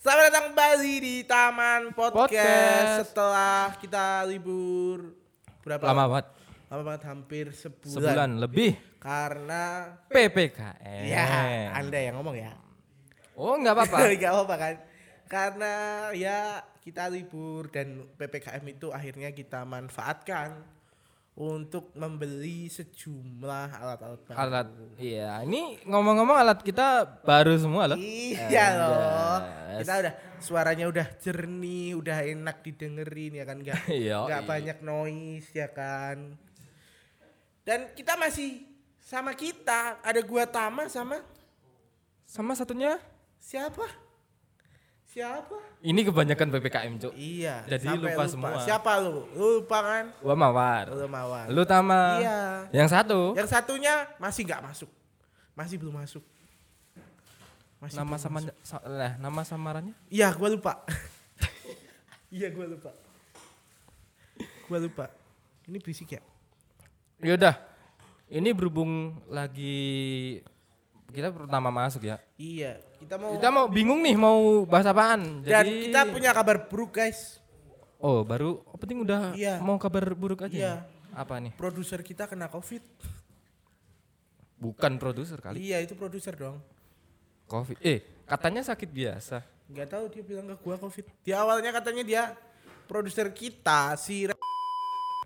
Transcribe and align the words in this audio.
Selamat 0.00 0.32
datang 0.32 0.56
kembali 0.56 0.94
di 0.96 1.14
Taman 1.28 1.92
Podcast, 1.92 2.32
Podcast. 2.32 3.12
setelah 3.12 3.76
kita 3.84 4.24
libur 4.24 5.12
berapa 5.60 5.92
Lama 5.92 6.04
banget. 6.08 6.26
Lama 6.72 6.82
banget 6.88 7.02
hampir 7.04 7.44
sebulan. 7.52 7.92
Sebulan 8.00 8.30
lebih. 8.40 8.80
Karena 8.96 9.92
PPKM. 10.08 11.04
ya 11.04 11.28
Anda 11.76 12.00
yang 12.00 12.16
ngomong 12.16 12.32
ya. 12.32 12.56
Oh 13.36 13.60
nggak 13.60 13.76
apa-apa. 13.76 13.96
Gak 14.24 14.32
apa 14.40 14.54
kan. 14.56 14.74
Karena 15.28 15.72
ya 16.16 16.64
kita 16.80 17.12
libur 17.12 17.68
dan 17.68 18.08
PPKM 18.16 18.64
itu 18.72 18.88
akhirnya 18.96 19.36
kita 19.36 19.68
manfaatkan 19.68 20.64
untuk 21.40 21.88
membeli 21.96 22.68
sejumlah 22.68 23.72
alat-alat 23.72 24.20
baru. 24.28 24.36
alat. 24.36 24.68
Iya. 25.00 25.40
Ini 25.48 25.88
ngomong-ngomong 25.88 26.36
alat 26.36 26.60
kita 26.60 27.08
baru 27.24 27.56
semua 27.56 27.88
loh. 27.88 27.96
Iya 27.96 28.66
loh. 28.76 29.40
Anjas. 29.40 29.80
Kita 29.80 29.92
udah 30.04 30.14
suaranya 30.36 30.84
udah 30.92 31.06
jernih, 31.16 31.96
udah 31.96 32.18
enak 32.28 32.60
didengerin 32.60 33.40
ya 33.40 33.44
kan 33.48 33.56
enggak 33.56 33.80
Iya, 33.88 34.28
enggak 34.28 34.42
iya. 34.44 34.50
banyak 34.52 34.78
noise 34.84 35.48
ya 35.56 35.68
kan. 35.72 36.36
Dan 37.64 37.88
kita 37.96 38.20
masih 38.20 38.68
sama 39.00 39.32
kita, 39.32 39.96
ada 40.04 40.20
gua 40.20 40.44
Tama 40.44 40.92
sama 40.92 41.24
Sama 42.28 42.52
satunya. 42.52 43.00
siapa? 43.40 43.88
Siapa? 45.10 45.58
Ini 45.82 46.06
kebanyakan 46.06 46.46
PPKM 46.54 46.94
cuk. 47.02 47.12
Iya. 47.18 47.66
Jadi 47.66 47.82
sampai 47.82 48.14
lupa 48.14 48.22
semua. 48.30 48.62
Siapa 48.62 48.90
lu? 49.02 49.26
Lu 49.34 49.46
lupa 49.58 49.78
kan? 49.82 50.04
Gua 50.22 50.36
mawar. 50.38 50.86
Lu 50.86 51.06
mawar. 51.10 51.46
Lu 51.50 51.62
tama. 51.66 52.22
Iya. 52.22 52.40
Yang 52.70 52.88
satu. 52.94 53.34
Yang 53.34 53.48
satunya 53.50 54.06
masih 54.22 54.46
nggak 54.46 54.62
masuk. 54.62 54.90
Masih 55.58 55.76
belum 55.82 55.98
masuk. 55.98 56.22
Masih 57.82 57.96
nama 57.98 58.14
belum 58.14 58.22
sama 58.22 58.38
masuk. 58.38 58.54
sa- 58.62 58.84
eh, 58.86 59.12
nama 59.18 59.40
samarannya? 59.42 59.94
Iya, 60.06 60.30
gua 60.36 60.48
lupa. 60.48 60.72
Iya, 62.30 62.46
gua 62.54 62.62
lupa. 62.70 62.94
Gua 64.70 64.78
lupa. 64.78 65.10
Ini 65.66 65.82
berisik 65.82 66.14
ya? 66.14 66.22
Yaudah. 67.18 67.58
Ini 68.30 68.54
berhubung 68.54 69.18
lagi 69.26 70.38
kita 71.10 71.28
pertama 71.28 71.68
masuk 71.68 72.02
ya. 72.02 72.16
Iya, 72.34 72.78
kita 72.96 73.14
mau 73.14 73.30
Kita 73.34 73.48
mau 73.50 73.66
bingung 73.66 74.00
nih 74.00 74.16
mau 74.16 74.64
bahas 74.64 74.86
apaan. 74.86 75.42
dan 75.42 75.66
Jadi 75.66 75.90
kita 75.90 76.08
punya 76.08 76.30
kabar 76.32 76.66
buruk, 76.66 76.96
guys. 76.96 77.38
Oh, 78.00 78.24
baru 78.24 78.64
oh, 78.64 78.78
penting 78.80 79.04
udah 79.04 79.36
Iya. 79.36 79.60
mau 79.60 79.76
kabar 79.76 80.08
buruk 80.14 80.42
aja. 80.42 80.54
Iya. 80.54 80.72
ya? 80.72 80.74
Apa 81.12 81.36
nih? 81.36 81.52
Produser 81.52 82.00
kita 82.00 82.24
kena 82.24 82.48
Covid. 82.48 82.80
Bukan 84.56 84.96
produser 84.96 85.40
kali. 85.40 85.60
Iya, 85.60 85.80
itu 85.80 85.92
produser 85.92 86.36
dong. 86.36 86.60
Covid. 87.44 87.80
Eh, 87.80 88.00
katanya 88.24 88.62
sakit 88.62 88.88
biasa. 88.88 89.40
Nggak 89.66 89.88
tahu 89.88 90.04
dia 90.08 90.22
bilang 90.22 90.46
ke 90.46 90.56
gua 90.58 90.76
Covid. 90.76 91.04
Di 91.20 91.32
awalnya 91.32 91.72
katanya 91.72 92.02
dia 92.02 92.22
produser 92.84 93.32
kita 93.32 93.96
si 93.96 94.28
Re- 94.28 94.38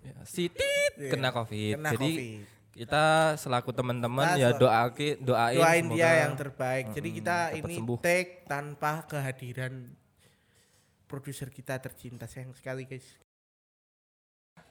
Ya, 0.05 0.21
si 0.21 0.47
Tit 0.47 0.93
Iya, 0.95 1.17
kena 1.17 1.33
Covid. 1.33 1.81
kena 1.81 1.89
Jadi 1.97 2.11
Covid. 2.13 2.45
Kita 2.75 3.05
selaku 3.39 3.71
teman-teman 3.71 4.35
ya 4.35 4.51
selaku- 4.51 4.59
doain 5.23 5.55
doain, 5.55 5.85
dia 5.95 6.27
yang 6.27 6.35
terbaik. 6.35 6.91
Jadi 6.91 7.09
kita 7.15 7.37
ini 7.55 7.75
sembuh. 7.79 7.97
take 8.03 8.43
tanpa 8.43 9.07
kehadiran 9.07 9.95
produser 11.07 11.47
kita 11.47 11.79
tercinta 11.79 12.27
sayang 12.27 12.51
sekali 12.51 12.83
guys. 12.83 13.07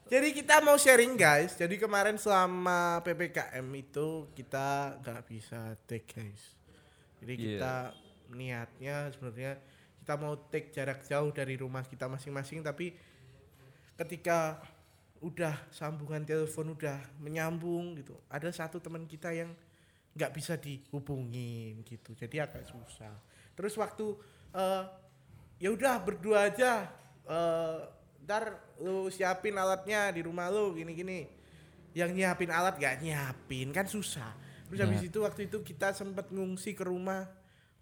Jadi 0.05 0.37
kita 0.37 0.61
mau 0.61 0.77
sharing 0.77 1.17
guys. 1.17 1.57
Jadi 1.57 1.81
kemarin 1.81 2.21
selama 2.21 3.01
ppkm 3.01 3.65
itu 3.73 4.29
kita 4.37 5.01
nggak 5.01 5.21
bisa 5.25 5.73
take 5.89 6.05
guys. 6.05 6.43
Jadi 7.25 7.33
Iya. 7.33 7.41
kita 7.41 7.75
niatnya 8.29 8.97
sebenarnya 9.17 9.53
kita 10.05 10.15
mau 10.21 10.37
take 10.53 10.69
jarak 10.77 11.01
jauh 11.09 11.33
dari 11.33 11.57
rumah 11.57 11.81
kita 11.89 12.05
masing-masing. 12.05 12.61
Tapi 12.61 12.93
ketika 13.97 14.61
udah 15.23 15.55
sambungan 15.71 16.27
telepon 16.27 16.75
udah 16.75 16.99
menyambung 17.23 17.95
gitu, 17.99 18.19
ada 18.27 18.51
satu 18.51 18.83
teman 18.83 19.07
kita 19.07 19.31
yang 19.31 19.55
nggak 20.15 20.31
bisa 20.31 20.55
dihubungin 20.55 21.83
gitu. 21.83 22.15
Jadi 22.15 22.39
agak 22.39 22.67
susah. 22.71 23.15
Terus 23.55 23.75
waktu 23.79 24.15
eh 24.55 24.85
ya 25.59 25.71
udah 25.75 25.99
berdua 26.03 26.51
aja 26.51 26.87
eh 27.27 27.79
ntar 28.25 28.57
lu 28.81 29.13
siapin 29.13 29.55
alatnya 29.59 30.09
di 30.15 30.25
rumah 30.25 30.49
lu 30.49 30.73
gini 30.73 30.93
gini 30.97 31.19
yang 31.95 32.11
nyiapin 32.11 32.51
alat 32.51 32.75
gak 32.81 33.03
nyiapin 33.03 33.71
kan 33.71 33.87
susah. 33.87 34.35
Terus 34.67 34.81
habis 34.83 35.03
Ya. 35.05 35.09
itu 35.13 35.19
waktu 35.23 35.47
itu 35.47 35.63
kita 35.63 35.95
sempat 35.95 36.27
ngungsi 36.33 36.75
ke 36.75 36.83
rumah 36.83 37.31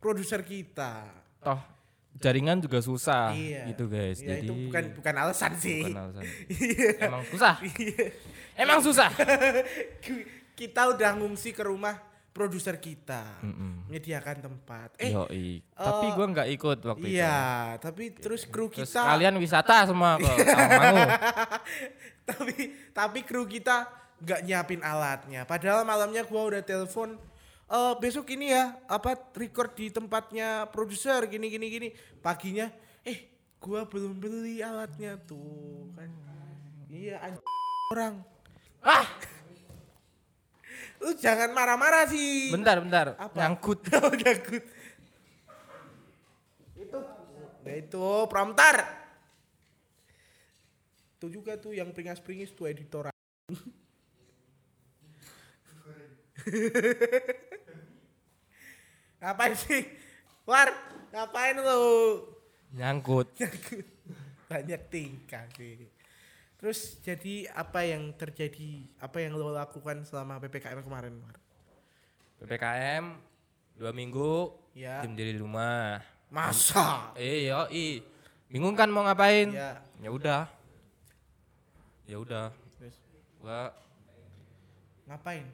produser 0.03 0.45
kita. 0.45 1.09
Toh 1.41 1.82
jaringan 2.15 2.59
juga 2.59 2.79
susah 2.79 3.33
Iya. 3.33 3.69
gitu 3.69 3.87
guys. 3.87 4.19
Ya, 4.19 4.37
Jadi 4.37 4.45
itu 4.45 4.53
bukan 4.67 4.85
bukan 4.95 5.15
alasan 5.17 5.53
sih 5.57 5.81
bukan 5.83 5.99
alasan. 6.03 6.23
Iya. 6.47 6.91
Emang 7.03 7.23
susah. 7.25 7.55
Iya. 7.63 8.05
Emang 8.55 8.79
susah. 8.81 9.11
kita 10.53 10.83
udah 10.89 11.11
ngungsi 11.17 11.51
ke 11.51 11.63
rumah 11.63 11.97
produser 12.31 12.77
kita 12.77 13.41
Mm-mm. 13.41 13.89
menyediakan 13.89 14.41
tempat 14.41 14.97
eh 14.97 15.13
Yoi. 15.13 15.61
Tapi 15.71 16.07
gua 16.13 16.27
nggak 16.31 16.49
ikut 16.51 16.79
waktu 16.83 17.05
itu. 17.05 17.13
iya 17.13 17.39
tapi 17.77 18.09
terus 18.11 18.49
kru 18.49 18.69
Terus 18.69 18.89
kita 18.89 19.05
kalian 19.05 19.37
wisata 19.37 19.85
semua 19.85 20.17
ke 20.17 20.33
tapi 22.29 22.55
tapi 22.93 23.21
kru 23.23 23.45
kita 23.45 23.85
nggak 24.23 24.41
nyiapin 24.47 24.81
alatnya 24.81 25.45
padahal 25.45 25.83
malamnya 25.83 26.25
gua 26.25 26.49
udah 26.49 26.63
telepon 26.63 27.21
eh 27.67 27.93
besok 27.97 28.27
ini 28.31 28.51
ya 28.51 28.77
apa 28.87 29.17
record 29.33 29.73
di 29.73 29.89
tempatnya 29.89 30.69
produser 30.69 31.25
gini 31.25 31.49
gini 31.49 31.67
gini 31.69 31.89
paginya 32.19 32.69
eh 33.03 33.31
gua 33.57 33.87
belum 33.87 34.19
beli 34.19 34.61
alatnya 34.61 35.17
tuh 35.23 35.87
kan 35.95 36.11
iya 36.89 37.19
anj- 37.23 37.43
orang 37.91 38.15
ah, 38.83 39.07
lu 41.01 41.15
jangan 41.15 41.51
marah-marah 41.51 42.07
sih 42.07 42.51
bentar 42.51 42.79
bentar. 42.79 43.07
Apa? 43.17 43.35
Nyangkut. 43.39 43.79
Oh, 44.03 44.11
nyangkut. 44.11 44.65
itu 46.75 46.99
ya 47.63 47.75
itu 47.79 48.07
prompter 48.27 48.83
itu 51.17 51.27
juga 51.31 51.55
tuh 51.55 51.73
yang 51.73 51.95
peringas-peringis 51.95 52.51
tuh 52.53 52.67
editor 52.67 53.07
ngapain 59.23 59.55
sih 59.55 59.87
war 60.43 60.67
ngapain 61.15 61.55
lu 61.55 61.83
Nyangkut. 62.75 63.31
banyak 64.51 64.83
tingkah 64.91 65.47
sih 65.55 65.87
terus 66.59 66.99
jadi 67.01 67.47
apa 67.55 67.87
yang 67.87 68.11
terjadi 68.19 68.85
apa 68.99 69.23
yang 69.23 69.39
lo 69.39 69.55
lakukan 69.55 70.03
selama 70.03 70.43
ppkm 70.43 70.83
kemarin 70.83 71.15
war 71.23 71.37
PPKM 72.43 73.05
dua 73.79 73.95
minggu 73.95 74.51
ya 74.75 75.07
diem 75.07 75.15
diri 75.15 75.39
di 75.39 75.41
rumah. 75.41 76.03
masa 76.27 77.15
Eh 77.15 77.47
yo 77.47 77.71
i. 77.71 78.03
Bingung 78.51 78.75
kan 78.75 78.91
mau 78.91 79.07
ngapain? 79.07 79.55
ya 79.55 79.79
Ya 80.03 80.11
udah. 80.11 80.43
Ya 82.03 82.19
udah. 82.19 82.51
terus 82.83 82.99
Gua 83.39 83.71
ngapain 85.07 85.47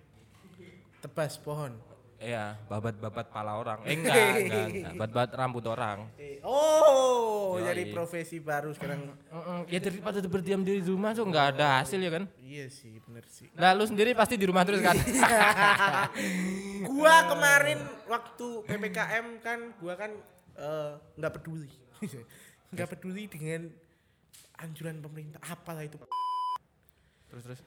tebas 1.04 1.36
pohon 1.36 1.76
iya 2.18 2.58
babat-babat 2.66 3.26
pala 3.30 3.54
orang. 3.56 3.78
Eh 3.86 3.94
enggak, 3.98 4.14
enggak, 4.14 4.66
enggak. 4.68 4.92
Babat-babat 4.98 5.30
rambut 5.34 5.64
orang. 5.66 5.98
Oh 6.42 7.58
Yoi. 7.58 7.66
jadi 7.66 7.82
profesi 7.90 8.38
baru 8.38 8.70
sekarang 8.70 9.10
Ya 9.66 9.78
daripada 9.82 10.22
berdiam 10.22 10.62
diri 10.62 10.78
di 10.78 10.90
rumah 10.90 11.10
tuh 11.10 11.26
enggak 11.26 11.56
ada 11.58 11.82
hasil 11.82 11.98
ya 11.98 12.10
kan? 12.14 12.24
iya 12.38 12.66
sih 12.70 12.96
bener 13.02 13.24
sih 13.26 13.50
Nah 13.52 13.74
lu 13.74 13.84
sendiri 13.84 14.14
pasti 14.14 14.38
di 14.38 14.46
rumah 14.46 14.62
terus 14.62 14.78
kan? 14.80 14.94
gua 16.88 17.14
kemarin 17.28 17.78
waktu 18.06 18.48
ppkm 18.64 19.26
kan 19.42 19.58
gua 19.82 19.94
kan 19.98 20.10
eh, 20.56 20.92
nggak 21.18 21.32
peduli 21.40 21.70
nggak 22.72 22.88
peduli 22.96 23.26
dengan 23.26 23.68
anjuran 24.58 24.98
pemerintah 24.98 25.40
apalah 25.44 25.82
itu 25.82 25.98
terus 27.28 27.42
terus. 27.44 27.60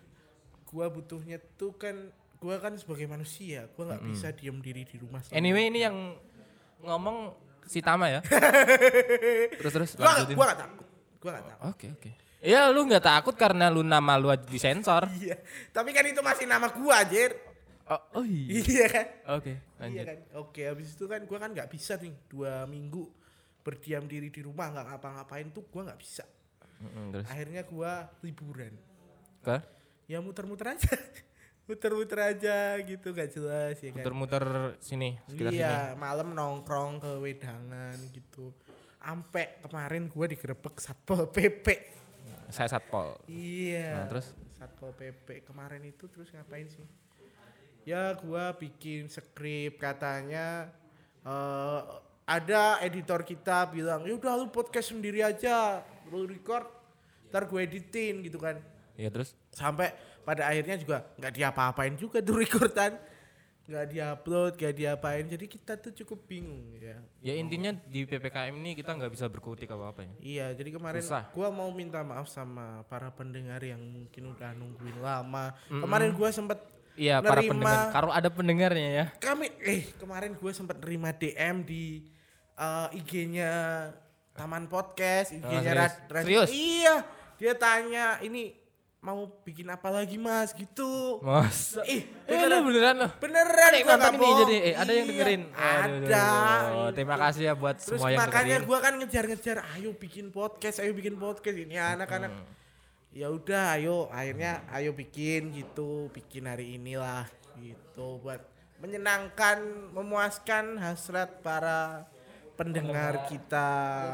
gua 0.65 0.87
butuhnya 0.87 1.37
tuh 1.59 1.75
kan 1.75 1.95
gua 2.41 2.57
kan 2.57 2.73
sebagai 2.73 3.05
manusia 3.05 3.69
gua 3.71 3.93
nggak 3.93 4.03
bisa 4.03 4.27
diem 4.33 4.57
diri 4.57 4.81
di 4.81 4.97
rumah 4.97 5.21
sendiri. 5.21 5.37
Anyway 5.37 5.69
ini 5.69 5.79
yang 5.79 6.17
ngomong 6.81 7.37
si 7.63 7.79
Tama 7.79 8.09
ya. 8.09 8.19
terus 9.61 9.71
terus. 9.71 9.89
lanjutin. 9.95 10.33
gua 10.33 10.45
nggak 10.49 10.59
takut 10.59 10.87
gua 11.21 11.31
nggak 11.31 11.45
takut 11.47 11.65
Oke 11.69 11.87
oke. 11.93 12.11
Iya 12.41 12.73
lu 12.73 12.81
nggak 12.83 13.05
takut 13.05 13.35
karena 13.37 13.69
lu 13.69 13.85
nama 13.85 14.17
lu 14.17 14.27
aja 14.27 14.41
disensor. 14.43 15.05
iya 15.15 15.37
tapi 15.69 15.93
kan 15.93 16.01
itu 16.03 16.19
masih 16.19 16.45
nama 16.45 16.67
gua 16.67 17.05
anjir 17.05 17.31
Oh, 17.85 18.23
oh 18.23 18.25
iya. 18.25 18.63
iya 18.63 18.85
kan 18.87 19.07
Oke 19.35 19.53
Iya 19.53 19.77
lanjut. 19.77 20.05
kan. 20.07 20.17
Oke, 20.39 20.61
habis 20.63 20.95
itu 20.95 21.05
kan 21.05 21.21
gua 21.27 21.37
kan 21.37 21.51
nggak 21.51 21.69
bisa 21.69 21.93
nih 21.95 22.13
dua 22.25 22.63
minggu 22.63 23.03
berdiam 23.61 24.07
diri 24.07 24.31
di 24.31 24.41
rumah 24.41 24.71
nggak 24.71 24.85
ngapa-ngapain 24.89 25.51
tuh 25.51 25.67
gua 25.67 25.85
nggak 25.85 25.99
bisa. 25.99 26.23
Mm-mm, 26.81 27.13
terus. 27.13 27.25
Akhirnya 27.27 27.61
gua 27.61 27.91
liburan. 28.21 28.73
Ke? 29.43 29.61
Ya 30.07 30.17
muter-muter 30.17 30.73
aja. 30.73 30.87
muter-muter 31.71 32.19
aja 32.19 32.75
gitu 32.83 33.15
gak 33.15 33.31
jelas 33.31 33.79
ya 33.79 33.95
kan. 33.95 34.03
Muter-muter 34.03 34.43
sini 34.83 35.15
sekitar 35.31 35.55
sini. 35.55 35.63
Iya, 35.63 35.95
malam 35.95 36.35
nongkrong 36.35 36.99
ke 36.99 37.11
wedangan 37.23 37.95
gitu. 38.11 38.51
Ampe 38.99 39.63
kemarin 39.63 40.11
gua 40.11 40.27
digerebek 40.27 40.75
Satpol 40.83 41.31
PP. 41.31 41.67
Saya 42.51 42.67
satpol. 42.67 43.15
Iya. 43.31 44.03
Nah, 44.03 44.05
terus? 44.11 44.35
Satpol 44.59 44.91
PP 44.91 45.47
kemarin 45.47 45.79
itu 45.87 46.11
terus 46.11 46.27
ngapain 46.35 46.67
sih? 46.67 46.83
Ya 47.87 48.11
gua 48.19 48.51
bikin 48.59 49.07
skrip 49.07 49.79
katanya 49.79 50.67
eh 51.23 51.81
ada 52.27 52.77
editor 52.85 53.25
kita 53.25 53.67
bilang, 53.71 54.05
"Ya 54.05 54.13
udah 54.15 54.37
lu 54.37 54.47
podcast 54.53 54.93
sendiri 54.93 55.19
aja, 55.25 55.81
lu 56.07 56.23
record, 56.29 56.63
ntar 57.27 57.49
gue 57.49 57.59
editin 57.59 58.23
gitu 58.23 58.37
kan." 58.37 58.61
Iya 58.95 59.09
terus? 59.11 59.33
Sampai 59.51 59.91
pada 60.21 60.45
akhirnya 60.45 60.75
juga 60.75 61.03
nggak 61.15 61.33
diapa-apain 61.33 61.93
juga 61.95 62.17
tuh 62.19 62.35
recordan. 62.39 62.93
nggak 63.61 63.87
diupload, 63.87 64.51
nggak 64.59 64.75
diapain. 64.75 65.23
Jadi 65.23 65.45
kita 65.47 65.77
tuh 65.77 65.93
cukup 65.93 66.27
bingung 66.27 66.75
ya. 66.75 66.97
Ya 67.23 67.33
intinya 67.33 67.71
di 67.71 68.03
PPKM 68.03 68.51
ini 68.53 68.75
kita 68.75 68.91
nggak 68.91 69.07
bisa 69.09 69.25
berkutik 69.25 69.69
apa-apa 69.69 70.03
ya. 70.03 70.13
Iya, 70.19 70.47
jadi 70.53 70.75
kemarin 70.75 70.99
Susah. 70.99 71.31
gua 71.31 71.47
mau 71.49 71.71
minta 71.71 72.01
maaf 72.01 72.27
sama 72.27 72.83
para 72.85 73.07
pendengar 73.09 73.61
yang 73.61 73.79
mungkin 73.79 74.27
udah 74.29 74.51
nungguin 74.51 74.97
lama. 74.99 75.55
Kemarin 75.67 76.11
gua 76.11 76.29
sempet 76.29 76.59
Iya 76.91 77.23
para 77.23 77.39
Nerima- 77.39 77.51
pendengar. 77.55 77.87
Kalau 77.93 78.11
ada 78.11 78.27
pendengarnya 78.27 78.89
ya. 78.91 79.05
kami 79.15 79.47
eh 79.63 79.87
kemarin 79.95 80.35
gue 80.35 80.51
sempat 80.51 80.75
nerima 80.75 81.15
DM 81.15 81.63
di 81.63 82.03
eh, 82.53 82.87
IG-nya 82.93 83.51
Taman 84.31 84.67
Podcast, 84.67 85.31
IG-nya 85.31 85.63
serius? 85.63 85.79
Rad- 85.79 86.01
Rad- 86.09 86.25
Serius? 86.27 86.49
Iya, 86.51 86.95
dia 87.35 87.53
tanya 87.55 88.19
ini 88.19 88.51
mau 89.01 89.25
bikin 89.41 89.65
apa 89.65 89.89
lagi 89.89 90.13
Mas 90.21 90.53
gitu. 90.53 91.17
Masa? 91.25 91.81
Ih, 91.89 92.05
Eh 92.29 92.37
beneran 92.61 92.95
loh. 93.01 93.11
Beneran 93.17 93.69
yang 93.73 93.85
gua 93.89 93.97
nonton 93.97 94.13
nggak 94.13 94.29
ini 94.29 94.41
jadi 94.45 94.55
eh, 94.61 94.75
ada 94.77 94.91
yang 94.93 95.05
Iya, 95.05 95.11
dengerin. 95.11 95.41
Ada. 95.57 96.25
aduh. 96.29 96.89
Terima 96.93 97.15
kasih 97.17 97.41
ya 97.49 97.53
buat 97.57 97.75
Terus 97.81 97.97
semua 97.97 98.13
yang 98.13 98.21
makanya 98.21 98.57
gua 98.61 98.77
kan 98.77 98.93
ngejar-ngejar, 99.01 99.57
ayo 99.73 99.89
bikin 99.97 100.29
podcast, 100.29 100.77
ayo 100.85 100.93
bikin 100.93 101.17
podcast 101.17 101.57
ini 101.57 101.81
anak-anak. 101.81 102.29
Hmm. 102.29 102.45
Ya 103.11 103.27
udah, 103.33 103.75
ayo 103.75 104.05
akhirnya 104.13 104.63
ayo 104.69 104.93
bikin 104.93 105.49
gitu, 105.51 106.07
bikin 106.13 106.45
hari 106.45 106.77
inilah 106.77 107.25
gitu 107.57 108.21
buat 108.21 108.39
menyenangkan, 108.77 109.61
memuaskan 109.97 110.77
hasrat 110.77 111.41
para 111.41 112.05
pendengar 112.61 113.25
kita. 113.25 113.67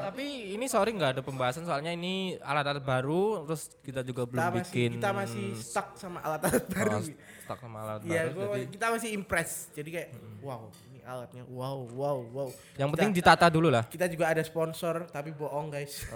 Tapi 0.07 0.25
ini 0.53 0.65
sorry 0.65 0.91
nggak 0.91 1.11
ada 1.11 1.21
pembahasan 1.21 1.63
soalnya 1.63 1.91
ini 1.91 2.13
alat-alat 2.39 2.81
baru 2.81 3.43
terus 3.43 3.75
kita 3.79 3.99
juga 4.01 4.23
belum 4.23 4.39
Kita 4.39 4.47
masih 4.49 4.63
bikin 4.63 4.89
kita 4.95 5.09
masih 5.11 5.45
stuck 5.53 5.87
sama 5.93 6.19
alat-alat 6.19 6.63
baru. 6.69 6.91
Oh, 6.93 7.03
stuck 7.43 7.59
sama 7.59 7.77
alat 7.81 7.99
Iya, 8.01 8.21
baru. 8.25 8.33
gua- 8.33 8.55
jadi 8.55 8.65
kita 8.69 8.85
masih 8.89 9.09
impress. 9.11 9.51
Jadi 9.71 9.89
kayak 9.89 10.09
wow, 10.39 10.61
ini 10.87 10.99
alatnya 11.01 11.43
wow, 11.45 11.77
wow, 11.89 12.17
wow. 12.25 12.49
yang 12.73 12.87
Kita- 12.87 12.93
penting 12.93 13.11
ditata 13.13 13.47
dulu 13.47 13.67
lah. 13.67 13.83
kita 13.85 14.07
juga 14.07 14.27
ada 14.27 14.39
sponsor 14.41 15.07
tapi 15.07 15.31
bohong 15.31 15.67
guys 15.67 16.03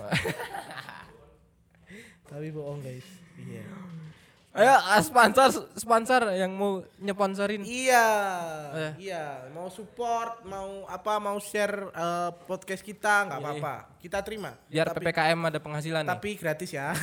tapi 2.28 2.48
bohong 2.50 2.80
guys 2.80 3.08
iya 3.38 3.64
Ayo 4.52 4.68
ah, 4.68 5.00
sponsor 5.00 5.48
sponsor 5.74 6.22
yang 6.34 6.52
mau 6.52 6.82
nyponsorin. 6.98 7.62
iya 7.64 8.06
Eh. 8.74 9.08
iya 9.08 9.48
mau 9.50 9.66
support 9.68 10.42
mau 10.44 10.84
apa 10.86 11.18
mau 11.18 11.38
share 11.38 11.88
eh, 11.88 12.30
podcast 12.46 12.82
kita 12.82 13.26
nggak 13.26 13.38
Iya, 13.38 13.46
apa-apa 13.48 13.74
kita 13.98 14.18
terima 14.20 14.50
Biar 14.68 14.86
tapi, 14.86 15.02
PPKM 15.02 15.40
ada 15.46 15.58
penghasilan 15.58 16.02
nih. 16.04 16.10
tapi 16.10 16.30
gratis 16.36 16.70
ya 16.70 16.92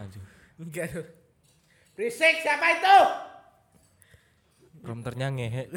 Aduh. 0.00 0.22
enggak 0.58 0.88
berisik 1.92 2.40
siapa 2.40 2.66
itu 2.72 2.96
Prompternya 4.80 5.28
ngehe. 5.28 5.68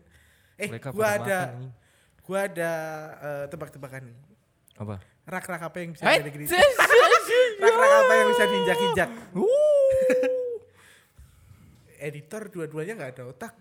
eh 0.56 0.66
Mereka 0.66 0.88
gua 0.90 1.06
ada 1.14 1.38
makan, 1.46 1.54
nih. 1.60 1.70
gua 2.20 2.38
ada 2.42 2.70
eh, 3.14 3.44
tebak-tebakan 3.46 4.02
nih 4.04 4.16
Apa? 4.76 4.96
Rak-rak 5.26 5.58
apa 5.60 5.76
yang 5.78 5.90
bisa 5.90 6.02
jadi 6.06 6.30
gini 6.30 6.46
rak-rak 7.62 7.92
apa 7.98 8.12
yang 8.14 8.28
bisa 8.30 8.44
diinjak-injak 8.46 9.08
Wuh. 9.34 9.50
editor 11.98 12.46
dua-duanya 12.46 12.92
nggak 12.94 13.12
ada 13.18 13.24
otak. 13.26 13.52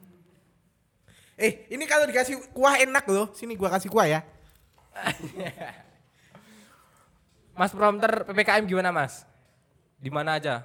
Eh, 1.36 1.68
ini 1.68 1.84
kalau 1.84 2.06
dikasih 2.06 2.40
kuah 2.52 2.78
enak 2.78 3.04
loh. 3.08 3.28
Sini 3.32 3.56
gua 3.56 3.68
kasih 3.68 3.90
kuah 3.90 4.08
ya. 4.08 4.22
Mas 7.60 7.72
prompter 7.72 8.24
PPKM 8.24 8.64
gimana 8.68 8.92
Mas? 8.92 9.24
Di 10.00 10.12
mana 10.12 10.36
aja? 10.36 10.64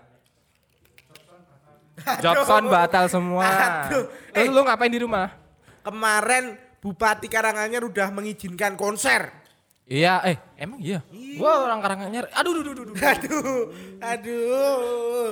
Jobson 2.19 2.67
batal 2.67 3.07
semua. 3.07 3.47
Aduh. 3.87 4.07
Terus 4.31 4.47
Eh. 4.47 4.51
lu 4.51 4.63
ngapain 4.63 4.91
di 4.91 4.99
rumah? 4.99 5.31
Kemarin 5.83 6.59
Bupati 6.81 7.29
Karanganyar 7.29 7.87
udah 7.87 8.09
mengizinkan 8.11 8.75
konser. 8.75 9.31
Iya, 9.91 10.23
eh 10.23 10.39
emang 10.55 10.79
iya. 10.79 11.03
Gua 11.35 11.67
orang 11.67 11.83
Karanganyar. 11.83 12.31
Aduh, 12.31 12.55
aduh, 12.55 12.63
aduh, 12.63 12.85
aduh. 12.87 12.95
Aduh, 12.95 13.63
aduh. 13.99 15.31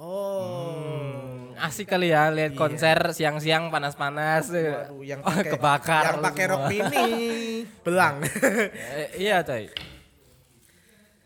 Oh, 0.00 1.52
Asik 1.60 1.92
kali 1.92 2.08
ya 2.08 2.32
lihat 2.32 2.56
konser 2.56 2.96
siang-siang 3.12 3.68
panas-panas. 3.68 4.48
Waduh, 4.48 5.02
yang 5.04 5.20
Oh, 5.26 5.28
pakai 5.28 5.50
kebakar. 5.50 6.02
yang 6.06 6.22
pakai 6.24 6.44
rok 6.48 6.62
mini, 6.70 7.10
belang. 7.84 8.22
Eh, 8.24 9.26
iya, 9.26 9.42
coy. 9.44 9.68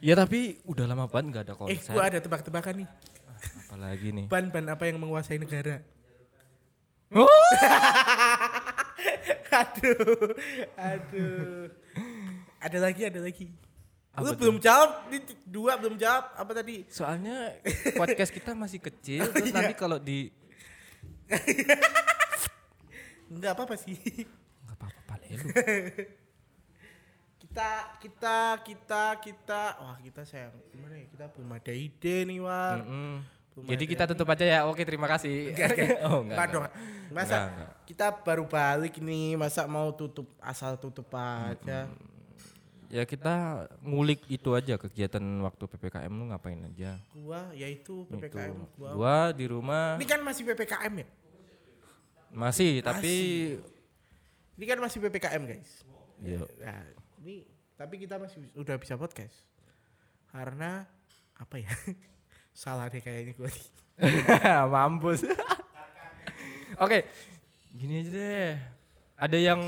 Ya 0.01 0.17
tapi 0.17 0.59
udah 0.65 0.85
lama 0.85 1.07
banget 1.07 1.29
nggak 1.31 1.45
ada 1.45 1.55
eh, 1.55 1.59
konser. 1.61 1.93
gua 1.93 2.03
ada 2.09 2.19
tebak-tebakan 2.19 2.75
nih. 2.83 2.89
Apalagi 3.69 4.09
nih. 4.11 4.27
Ban-ban 4.27 4.67
apa 4.67 4.85
yang 4.89 4.97
menguasai 4.99 5.39
negara? 5.39 5.85
Oh! 7.15 7.29
aduh, 9.63 10.31
aduh. 10.75 11.71
Ada 12.59 12.79
lagi, 12.81 13.03
ada 13.07 13.21
lagi. 13.21 13.47
Apa 14.15 14.23
Lu 14.23 14.31
tuh? 14.33 14.39
belum 14.47 14.57
jawab, 14.63 15.11
ini 15.11 15.19
dua 15.43 15.75
belum 15.75 15.99
jawab. 15.99 16.39
Apa 16.39 16.51
tadi? 16.55 16.87
Soalnya 16.87 17.59
podcast 17.99 18.31
kita 18.31 18.55
masih 18.55 18.79
kecil, 18.79 19.27
terus 19.35 19.51
iya. 19.51 19.57
nanti 19.59 19.75
kalau 19.75 19.99
di 19.99 20.31
Enggak 23.27 23.59
apa-apa 23.59 23.75
sih. 23.75 23.97
nggak 24.65 24.77
apa-apa 24.79 25.01
paling 25.09 25.31
lu. 25.35 25.49
Kita, 27.45 27.71
kita, 28.03 28.39
kita, 28.67 29.03
kita. 29.23 29.63
Wah 29.79 29.95
kita 30.03 30.27
sayang. 30.27 30.59
Gimana 30.75 30.99
ya? 30.99 31.07
Kita 31.07 31.25
belum 31.31 31.55
ada 31.55 31.71
ide 31.71 32.27
nih, 32.27 32.43
War. 32.43 32.83
Mm-mm. 32.83 33.15
Belum 33.55 33.71
Jadi 33.71 33.85
ada 33.87 33.93
kita 33.95 34.05
tutup 34.11 34.29
aja 34.35 34.45
ya. 34.45 34.59
Oke, 34.67 34.83
terima 34.83 35.07
kasih. 35.07 35.55
Enggak, 35.55 35.69
enggak. 35.79 35.99
oh, 36.11 36.21
enggak. 36.27 36.35
Enggak 36.35 36.47
dong. 36.51 36.65
Masa 36.67 37.23
Enggak, 37.23 37.43
enggak. 37.47 37.71
kita 37.87 38.07
baru 38.27 38.45
balik 38.51 38.95
nih, 38.99 39.39
masa 39.39 39.63
mau 39.71 39.95
tutup 39.95 40.27
asal 40.43 40.75
tutup 40.75 41.07
aja. 41.15 41.87
Ya 42.91 43.03
kita 43.07 43.67
ngulik 43.83 44.23
itu 44.31 44.55
aja 44.55 44.79
kegiatan 44.79 45.23
waktu 45.43 45.67
PPKM 45.67 46.11
lu 46.11 46.31
ngapain 46.31 46.59
aja. 46.67 46.99
Gua 47.15 47.51
yaitu 47.55 48.07
Itu. 48.07 48.19
PPKM 48.19 48.55
gua. 48.79 48.91
Gua 48.95 49.17
di 49.35 49.47
rumah 49.51 49.99
Ini 49.99 50.07
kan 50.07 50.21
masih 50.23 50.43
PPKM 50.51 50.95
ya? 51.03 51.07
masih, 52.35 52.83
tapi 52.83 53.15
Ini 54.59 54.65
kan 54.67 54.79
masih 54.83 54.99
PPKM, 55.03 55.43
guys. 55.47 55.83
Iya. 56.23 56.43
Nah, 56.63 56.83
ini 57.23 57.47
tapi 57.75 57.99
kita 57.99 58.19
masih 58.19 58.47
udah 58.55 58.79
bisa 58.79 58.95
podcast. 58.95 59.43
Karena 60.31 60.87
apa 61.35 61.57
ya? 61.59 61.71
Salah 62.55 62.87
deh 62.87 63.03
kayaknya 63.03 63.35
nih. 63.35 63.57
mampus. 64.73 65.27
Oke, 66.79 67.07
gini 67.75 68.07
aja 68.07 68.11
deh. 68.15 68.55
Ada 69.15 69.39
yang 69.39 69.61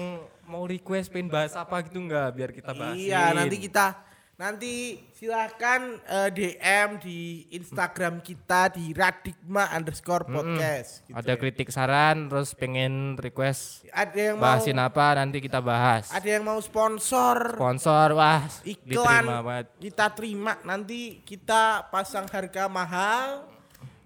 mau 0.47 0.63
request 0.67 1.11
pengen 1.11 1.31
bahas 1.31 1.55
apa 1.59 1.83
gitu 1.83 1.99
nggak 1.99 2.29
biar 2.35 2.51
kita 2.55 2.71
bahas. 2.71 2.95
Iya, 2.95 3.35
nanti 3.35 3.59
kita 3.59 3.99
nanti 4.37 5.01
silahkan 5.11 5.97
eh, 6.05 6.29
DM 6.29 7.01
di 7.01 7.21
Instagram 7.51 8.21
kita 8.21 8.69
di 8.69 8.93
radikma 8.93 9.73
underscore 9.73 10.29
podcast. 10.29 11.01
gitu 11.03 11.17
Ada 11.17 11.33
ya. 11.33 11.41
kritik 11.41 11.73
saran 11.73 12.29
terus 12.29 12.53
pengen 12.53 13.17
request 13.17 13.89
ada 13.89 14.13
yang 14.13 14.37
mau 14.37 14.45
bahasin 14.47 14.77
apa 14.77 15.17
nanti 15.17 15.41
kita 15.41 15.57
bahas. 15.59 16.13
ada 16.13 16.29
yang 16.29 16.45
mau 16.45 16.61
sponsor 16.61 17.57
Sponsor 17.57 18.13
wah 18.13 18.45
iklan 18.63 19.25
banget. 19.25 19.67
kita 19.81 20.13
terima 20.13 20.61
nanti 20.63 21.25
kita 21.25 21.89
pasang 21.89 22.29
harga 22.29 22.69
mahal 22.69 23.49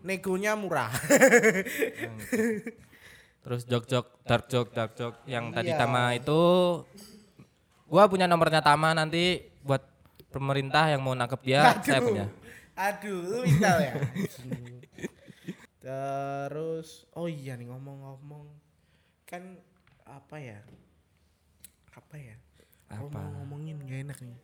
negonya 0.00 0.54
murah 0.54 0.94
Terus 3.40 3.64
jok-jok 3.64 4.04
dark 4.22 4.46
joke 4.46 4.70
dark 4.70 4.92
joke 4.94 5.16
yang 5.24 5.50
tadi 5.50 5.72
Iya. 5.72 5.80
Tama 5.80 6.12
itu 6.12 6.40
gua 7.84 8.04
punya 8.06 8.28
nomornya 8.28 8.60
Tama 8.60 8.92
nanti 8.92 9.42
buat 9.60 9.80
pemerintah 10.30 10.88
yang 10.88 11.02
mau 11.02 11.12
nangkep 11.12 11.40
dia 11.42 11.74
saya 11.82 12.00
punya. 12.00 12.26
aduh 12.74 13.20
lu 13.20 13.38
minta 13.44 13.70
ya 13.78 13.94
terus 15.84 17.08
oh 17.16 17.26
iya 17.26 17.56
nih 17.56 17.68
ngomong-ngomong 17.68 18.46
kan 19.24 19.58
apa 20.04 20.36
ya 20.38 20.58
apa 21.94 22.16
ya 22.16 22.36
Apa? 22.90 23.06
mau 23.10 23.30
ngomongin 23.42 23.78
gak 23.86 24.00
enak 24.06 24.18
nih 24.20 24.38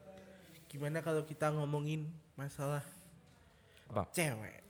gimana 0.67 0.99
kalau 1.03 1.23
kita 1.23 1.51
ngomongin 1.51 2.07
masalah 2.35 2.83
Apa? 3.91 4.07
cewek 4.13 4.63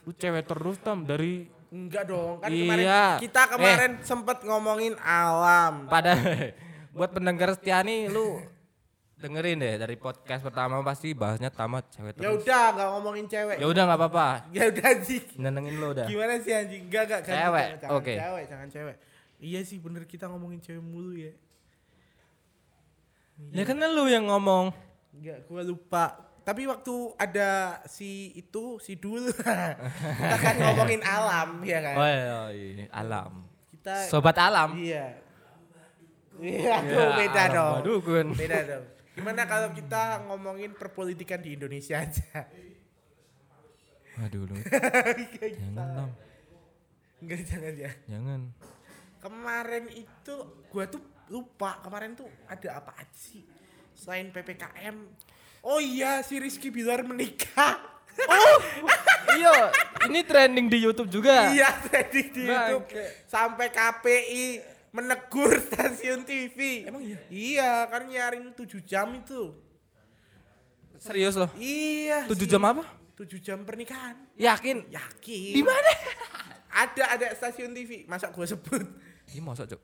Lu 0.00 0.16
cewek 0.16 0.48
terus 0.48 0.80
tam 0.80 1.04
dari 1.04 1.44
Enggak 1.70 2.10
dong, 2.10 2.42
kan 2.42 2.50
Iya. 2.50 2.58
kemarin 2.66 2.88
kita 3.22 3.42
kemarin 3.46 3.92
sempet 4.02 4.42
ngomongin 4.42 4.98
alam. 4.98 5.86
Pada 5.86 6.18
buat 6.96 7.14
pendengar 7.14 7.54
setia 7.54 7.78
nih 7.86 8.10
lu 8.10 8.42
dengerin 9.20 9.60
deh 9.60 9.74
dari 9.76 9.94
podcast 9.94 10.40
pertama 10.40 10.80
pasti 10.80 11.12
bahasnya 11.12 11.52
tamat 11.52 11.84
cewek 11.92 12.16
Ya 12.16 12.32
terus. 12.32 12.40
udah, 12.40 12.64
nggak 12.72 12.88
ngomongin 12.96 13.26
cewek. 13.28 13.56
Ya 13.60 13.66
udah 13.68 13.82
nggak 13.84 14.00
apa-apa. 14.00 14.28
Ya 14.50 14.62
udah 14.72 14.90
sih. 15.04 15.20
Nyenengin 15.36 15.74
lu 15.76 15.86
udah. 15.92 16.06
Gimana 16.08 16.40
sih 16.40 16.52
anjing? 16.52 16.88
Enggak, 16.88 17.02
enggak. 17.04 17.20
ganti, 17.22 17.36
Cewek, 17.36 17.66
oke. 17.92 18.14
Cewek, 18.16 18.44
jangan 18.48 18.68
cewek. 18.68 18.96
Iya 19.40 19.60
sih 19.64 19.76
bener 19.76 20.04
kita 20.04 20.24
ngomongin 20.26 20.60
cewek 20.60 20.80
mulu 20.80 21.12
ya. 21.12 21.32
Ya 23.52 23.64
kan 23.64 23.76
lu 23.76 24.04
yang 24.08 24.28
ngomong. 24.28 24.72
Enggak, 25.12 25.38
gua 25.44 25.62
lupa. 25.62 26.04
Tapi 26.40 26.64
waktu 26.64 26.94
ada 27.14 27.80
si 27.84 28.32
itu, 28.32 28.80
si 28.80 28.96
Dul, 28.96 29.28
kita 30.18 30.36
kan 30.40 30.56
ngomongin 30.56 31.04
alam, 31.04 31.60
ya 31.62 31.78
kan? 31.84 31.94
Oh 31.94 32.06
iya, 32.08 32.40
iya, 32.50 32.84
alam. 32.90 33.44
Kita 33.70 34.08
Sobat 34.08 34.36
alam. 34.36 34.72
Iya. 34.74 35.20
Iya, 36.40 36.72
Ya, 36.72 36.76
tuh 36.80 37.08
beda 37.20 37.42
alam 37.44 37.84
dong. 37.84 38.32
Beda 38.32 38.58
dong. 38.64 38.84
Gimana 39.20 39.44
kalau 39.44 39.68
kita 39.76 40.24
ngomongin 40.32 40.72
perpolitikan 40.72 41.44
di 41.44 41.52
Indonesia 41.52 42.00
aja? 42.00 42.48
Waduh 44.16 44.48
lu. 44.48 44.56
Jangan 45.60 45.92
dong. 45.92 46.12
Enggak 47.20 47.40
jangan 47.44 47.74
ya. 47.76 47.92
Jangan. 48.08 48.40
Kemarin 49.20 49.84
itu 49.92 50.34
gua 50.72 50.88
tuh 50.88 51.04
lupa 51.28 51.76
kemarin 51.84 52.16
tuh 52.16 52.32
ada 52.48 52.80
apa 52.80 52.96
aja 52.96 53.12
sih 53.12 53.44
selain 53.92 54.32
PPKM. 54.32 54.96
Oh 55.60 55.76
iya 55.76 56.24
si 56.24 56.40
Rizky 56.40 56.72
Bilar 56.72 57.04
menikah. 57.04 57.76
iya, 59.38 59.70
ini 60.08 60.24
trending 60.24 60.66
di 60.72 60.80
YouTube 60.80 61.12
juga. 61.12 61.52
iya 61.52 61.76
tadi 61.84 62.32
di. 62.32 62.48
YouTube 62.48 62.88
sampai 63.28 63.68
KPI 63.68 64.44
menegur 64.90 65.54
stasiun 65.66 66.26
TV. 66.26 66.86
Emang 66.86 67.02
iya? 67.02 67.18
Iya 67.30 67.72
kan 67.90 68.02
nyaring 68.06 68.54
7 68.54 68.82
jam 68.82 69.14
itu. 69.14 69.54
Serius 71.00 71.34
loh. 71.38 71.50
Iya. 71.56 72.28
7 72.28 72.36
sih. 72.36 72.48
jam 72.50 72.62
apa? 72.66 72.84
7 73.16 73.40
jam 73.40 73.58
pernikahan. 73.64 74.16
Yakin? 74.36 74.90
Yakin. 74.92 75.54
Di 75.56 75.62
mana? 75.64 75.92
Ada 76.70 77.04
ada 77.18 77.26
stasiun 77.34 77.72
TV. 77.72 78.04
Masa 78.04 78.28
gua 78.30 78.46
sebut? 78.46 78.84
Ini 79.30 79.40
masa, 79.40 79.66
Cok? 79.66 79.80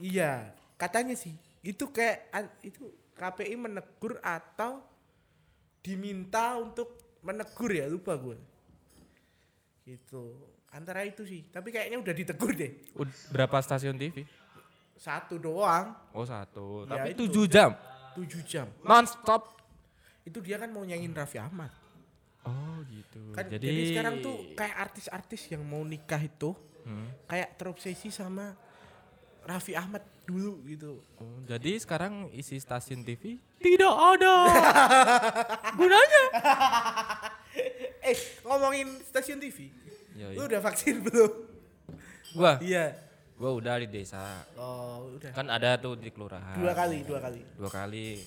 Iya, 0.00 0.52
katanya 0.76 1.16
sih. 1.16 1.36
Itu 1.60 1.92
kayak 1.92 2.32
itu 2.64 2.88
KPI 3.16 3.56
menegur 3.56 4.16
atau 4.24 4.80
diminta 5.84 6.56
untuk 6.56 6.96
menegur 7.20 7.68
ya, 7.72 7.84
lupa 7.88 8.16
gue. 8.16 8.36
Gitu. 9.84 10.36
Antara 10.70 11.02
itu 11.02 11.26
sih, 11.26 11.44
tapi 11.50 11.74
kayaknya 11.74 11.98
udah 11.98 12.14
ditegur 12.14 12.54
deh. 12.54 12.70
Berapa 13.34 13.58
stasiun 13.60 13.98
TV? 13.98 14.22
Satu 15.00 15.40
doang, 15.40 15.96
Oh 16.12 16.22
satu, 16.22 16.84
Ya, 16.84 17.00
tapi 17.00 17.16
itu. 17.16 17.24
7 17.26 17.48
jam. 17.48 17.70
7 18.12 18.44
jam. 18.44 18.66
Non 18.82 19.02
stop. 19.02 19.56
Itu 20.20 20.38
dia 20.38 20.54
kan 20.54 20.68
mau 20.68 20.84
nyanyiin 20.84 21.10
Raffi 21.10 21.40
Ahmad. 21.40 21.72
Oh 22.42 22.84
gitu. 22.84 23.32
Kan 23.32 23.48
jadi, 23.48 23.64
jadi, 23.64 23.82
sekarang 23.90 24.14
tuh 24.20 24.52
kayak 24.52 24.76
artis-artis 24.78 25.48
yang 25.48 25.62
mau 25.62 25.80
nikah 25.82 26.20
itu 26.20 26.52
Hmm. 26.80 27.08
kayak 27.24 27.56
terobsesi 27.56 28.08
sama 28.08 28.56
Raffi 29.42 29.72
Ahmad 29.72 30.00
dulu 30.24 30.60
gitu. 30.64 31.00
Oh, 31.16 31.40
jadi 31.44 31.76
sekarang 31.76 32.28
isi 32.30 32.56
stasiun 32.56 33.00
TV 33.00 33.36
tidak 33.56 33.92
ada 33.92 34.34
gunanya. 35.78 36.24
Eh, 38.00 38.16
ngomongin 38.42 38.96
stasiun 39.02 39.36
TV. 39.38 39.68
Yoi. 40.14 40.34
Lu 40.34 40.46
udah 40.46 40.60
vaksin 40.60 41.02
belum? 41.02 41.32
Gua, 42.32 42.56
Iya. 42.58 42.96
Gua 43.40 43.56
udah 43.56 43.80
di 43.80 43.88
desa. 43.88 44.44
Oh, 44.60 45.16
udah. 45.16 45.32
Kan 45.32 45.48
ada 45.48 45.80
tuh 45.80 45.96
di 45.96 46.12
kelurahan. 46.12 46.60
Dua 46.60 46.76
kali, 46.76 47.00
dua 47.08 47.18
kali. 47.24 47.40
Dua 47.56 47.70
kali. 47.72 48.20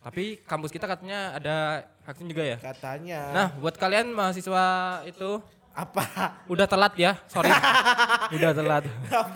Tapi 0.00 0.40
kampus 0.48 0.72
kita 0.72 0.88
katanya 0.88 1.36
ada 1.36 1.84
vaksin 2.08 2.24
juga 2.24 2.40
ya. 2.40 2.56
Katanya. 2.56 3.20
Nah, 3.36 3.48
buat 3.60 3.76
kalian 3.76 4.16
mahasiswa 4.16 4.64
itu 5.04 5.44
apa? 5.76 6.40
udah 6.48 6.64
telat 6.64 6.96
ya, 6.96 7.20
sorry. 7.28 7.52
udah 8.40 8.56
telat. 8.56 8.88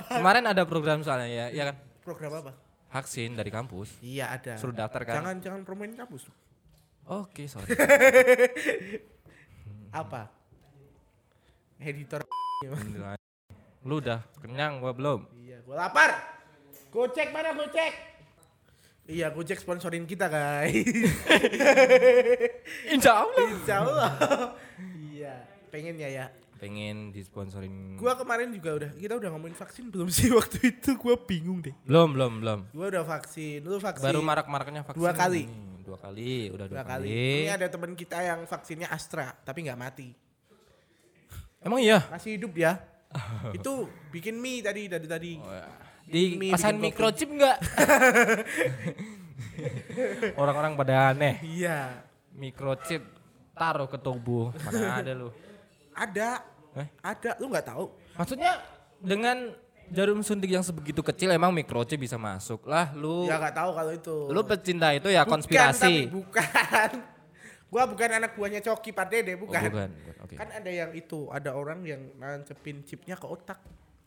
Kemarin 0.08 0.48
ada 0.48 0.64
program 0.64 1.04
soalnya 1.04 1.28
ya, 1.28 1.46
ya 1.52 1.62
kan? 1.68 1.76
Program 2.00 2.32
apa? 2.40 2.56
Vaksin 2.88 3.36
dari 3.36 3.52
kampus. 3.52 4.00
Iya 4.00 4.32
ada. 4.40 4.56
Suruh 4.56 4.72
daftar 4.72 5.04
kan? 5.04 5.20
Jangan 5.20 5.36
jangan 5.44 5.60
promoin 5.68 5.92
kampus. 5.92 6.32
Oke, 7.04 7.44
sorry. 7.44 7.70
Apa? 10.00 10.30
Editor. 11.82 12.22
Lu 13.80 13.96
udah 13.96 14.20
kenyang 14.44 14.84
gua 14.84 14.92
belum? 14.92 15.24
iya, 15.40 15.56
gua 15.64 15.88
lapar. 15.88 16.12
Gocek 16.92 17.32
mana 17.32 17.56
Gocek? 17.56 18.12
Iya, 19.10 19.32
Gojek 19.32 19.58
sponsorin 19.58 20.04
kita, 20.04 20.28
guys. 20.30 20.74
Insya 22.94 23.24
Allah. 23.24 23.44
Insya 23.48 23.74
Allah. 23.82 24.10
iya, 25.10 25.34
pengen 25.72 25.96
ya 25.96 26.08
ya. 26.12 26.26
Pengen 26.60 27.08
disponsorin. 27.08 27.96
Gua 27.96 28.20
kemarin 28.20 28.52
juga 28.52 28.76
udah 28.76 28.90
kita 28.92 29.16
udah 29.16 29.32
ngomongin 29.32 29.56
vaksin 29.56 29.88
belum 29.88 30.12
sih 30.12 30.28
waktu 30.38 30.76
itu 30.76 30.92
gua 31.00 31.16
bingung 31.16 31.64
deh. 31.64 31.72
Belum, 31.88 32.12
belum, 32.12 32.44
belum. 32.44 32.60
Gua 32.76 32.86
udah 32.92 33.04
vaksin, 33.08 33.64
lu 33.64 33.80
vaksin. 33.80 34.04
Baru 34.04 34.20
marak-maraknya 34.20 34.84
vaksin. 34.84 35.00
Dua 35.00 35.16
kali. 35.16 35.48
nih. 35.48 35.68
Dua 35.80 35.98
kali, 35.98 36.52
udah 36.54 36.66
dua, 36.68 36.76
dua 36.78 36.84
kali. 36.86 37.08
kali. 37.10 37.42
Ini 37.48 37.52
ada 37.56 37.66
teman 37.66 37.96
kita 37.96 38.20
yang 38.22 38.44
vaksinnya 38.44 38.92
Astra 38.92 39.32
tapi 39.42 39.64
nggak 39.66 39.80
mati. 39.80 40.12
Emang 41.64 41.80
iya? 41.82 42.04
Masih 42.12 42.38
hidup 42.38 42.54
ya. 42.54 42.78
itu 43.58 43.72
bikin 44.14 44.38
mie 44.38 44.62
tadi 44.62 44.86
dari 44.86 45.06
tadi. 45.06 45.32
Di 46.10 46.34
Mie 46.34 46.54
pasan 46.54 46.78
bikin 46.78 46.84
microchip 46.90 47.28
enggak? 47.30 47.58
Orang-orang 50.40 50.72
pada 50.74 51.14
aneh. 51.14 51.38
Iya. 51.44 52.02
Microchip 52.34 53.02
taruh 53.54 53.86
ke 53.86 53.98
tubuh. 54.00 54.50
Mana 54.66 54.98
ada 54.98 55.12
lu? 55.14 55.30
Ada. 55.94 56.42
Eh? 56.74 56.88
Ada. 56.98 57.38
Lu 57.38 57.46
nggak 57.46 57.66
tahu? 57.66 57.84
Maksudnya 58.18 58.58
dengan 58.98 59.54
jarum 59.90 60.22
suntik 60.22 60.50
yang 60.50 60.66
sebegitu 60.66 61.02
kecil 61.02 61.30
emang 61.30 61.54
microchip 61.54 61.98
bisa 61.98 62.18
masuk 62.18 62.66
lah 62.66 62.90
lu. 62.98 63.30
Ya 63.30 63.38
nggak 63.38 63.54
tahu 63.54 63.70
kalau 63.74 63.92
itu. 63.94 64.16
Lu 64.34 64.42
pecinta 64.42 64.90
itu 64.90 65.08
ya 65.14 65.22
Bukan, 65.22 65.32
konspirasi. 65.38 65.82
tapi 65.82 65.94
bukan. 66.10 66.90
Gua 67.70 67.86
bukan 67.86 68.10
anak 68.12 68.34
buahnya 68.34 68.60
Coki 68.60 68.90
Pak 68.90 69.06
Dede, 69.08 69.32
Oh, 69.32 69.46
bukan. 69.46 69.62
bukan, 69.64 69.90
bukan. 69.94 70.14
Oke. 70.20 70.34
Kan 70.34 70.50
ada 70.50 70.66
yang 70.66 70.90
itu, 70.90 71.30
ada 71.30 71.54
orang 71.54 71.80
yang 71.82 72.02
nancepin 72.16 72.82
chipnya 72.82 73.14
ke 73.14 73.24
otak. 73.24 73.62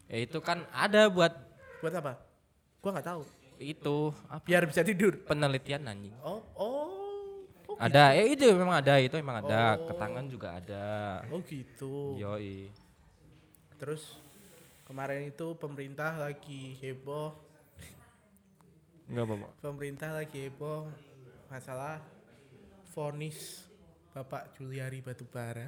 Ya 0.05 0.19
itu 0.19 0.37
kan 0.37 0.67
ada 0.69 1.07
buat 1.07 1.31
Buat 1.79 1.95
apa? 1.95 2.13
Gua 2.79 2.91
nggak 2.91 3.07
tahu. 3.07 3.23
itu 3.55 3.97
apa 4.27 4.43
Biar 4.43 4.63
bisa 4.63 4.83
tidur. 4.83 5.15
penelitian 5.23 5.83
anjing. 5.85 6.11
Oh, 6.19 6.43
oh. 6.53 6.91
Oh, 7.65 7.79
Ada, 7.79 8.11
eh 8.13 8.35
itu 8.35 8.43
memang 8.51 8.75
ada, 8.77 8.99
itu 8.99 9.15
memang 9.15 9.39
ada. 9.39 9.79
Oh. 9.79 9.87
Ketangan 9.87 10.25
juga 10.27 10.47
ada. 10.53 11.23
Oh 11.31 11.39
gitu. 11.41 12.19
Yoi. 12.19 12.67
Terus 13.79 14.19
kemarin 14.83 15.25
itu 15.25 15.55
pemerintah 15.55 16.11
lagi 16.13 16.75
heboh, 16.77 17.31
Enggak 19.05 19.23
apa-apa. 19.25 19.47
pemerintah 19.59 20.09
lagi 20.11 20.37
heboh 20.43 20.87
masalah 21.47 22.03
vonis 22.93 23.65
Bapak 24.13 24.53
Juliari 24.53 25.01
Batubara. 25.01 25.65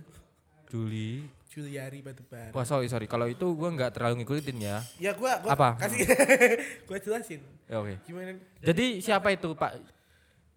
Juli. 0.69 1.25
Juliari 1.49 2.05
Batubara. 2.05 2.53
Wah 2.53 2.65
sorry 2.65 2.85
sorry 2.85 3.09
kalau 3.09 3.25
itu 3.25 3.45
gua 3.57 3.73
nggak 3.73 3.97
terlalu 3.97 4.21
ngikutin 4.21 4.57
ya. 4.61 4.77
Ya 5.01 5.11
gua, 5.17 5.41
gua 5.41 5.57
Apa? 5.57 5.69
kasih 5.81 6.05
gua 6.87 6.97
jelasin. 7.01 7.41
Ya 7.65 7.81
oke. 7.81 7.97
Gimana? 8.05 8.37
Jadi 8.61 9.01
siapa 9.01 9.33
itu 9.33 9.57
Pak? 9.57 9.81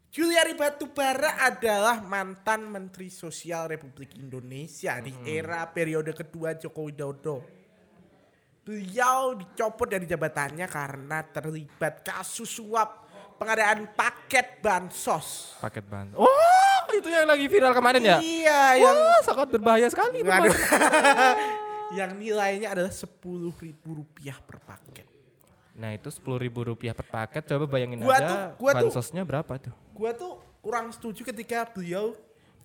Juliari 0.09 0.57
Batubara 0.57 1.37
adalah 1.45 2.01
mantan 2.01 2.69
Menteri 2.69 3.13
Sosial 3.13 3.69
Republik 3.69 4.17
Indonesia 4.17 4.97
di 5.05 5.13
era 5.25 5.65
periode 5.69 6.17
kedua 6.17 6.57
Joko 6.57 6.89
Widodo. 6.89 7.45
Beliau 8.65 9.37
dicopot 9.37 9.89
dari 9.89 10.05
jabatannya 10.05 10.69
karena 10.69 11.25
terlibat 11.25 12.05
kasus 12.05 12.61
suap 12.61 13.08
pengadaan 13.39 13.87
paket 13.95 14.59
bansos. 14.61 15.55
Paket 15.59 15.87
ban. 15.87 16.11
Oh 16.13 16.29
itu 16.91 17.07
yang 17.07 17.25
lagi 17.25 17.47
viral 17.47 17.73
kemarin 17.73 18.03
ya? 18.03 18.19
Iya, 18.19 18.63
yang 18.83 18.97
Wah 18.97 19.21
sangat 19.23 19.49
berbahaya 19.49 19.87
sekali. 19.89 20.21
Yang 21.89 22.21
nilainya 22.21 22.69
adalah 22.77 22.93
sepuluh 22.93 23.49
ribu 23.57 24.05
rupiah 24.05 24.37
per 24.37 24.61
paket. 24.61 25.09
Nah 25.73 25.97
itu 25.97 26.13
sepuluh 26.13 26.37
ribu 26.37 26.61
rupiah 26.61 26.93
per 26.93 27.09
paket. 27.09 27.49
Coba 27.49 27.65
bayangin 27.65 28.05
Gua 28.05 28.13
aja 28.13 28.29
tuh- 28.29 28.41
gua 28.61 28.73
tuh- 28.77 28.93
bansosnya 28.93 29.23
berapa 29.25 29.53
tuh? 29.57 29.73
Gua 29.97 30.13
tuh 30.13 30.37
kurang 30.61 30.93
setuju 30.93 31.25
ketika 31.25 31.65
beliau 31.65 32.13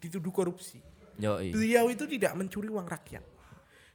dituduh 0.03 0.27
korupsi. 0.27 0.84
Yoi. 1.15 1.56
Beliau 1.56 1.88
itu 1.88 2.03
tidak 2.03 2.36
mencuri 2.36 2.68
uang 2.68 2.84
rakyat. 2.84 3.24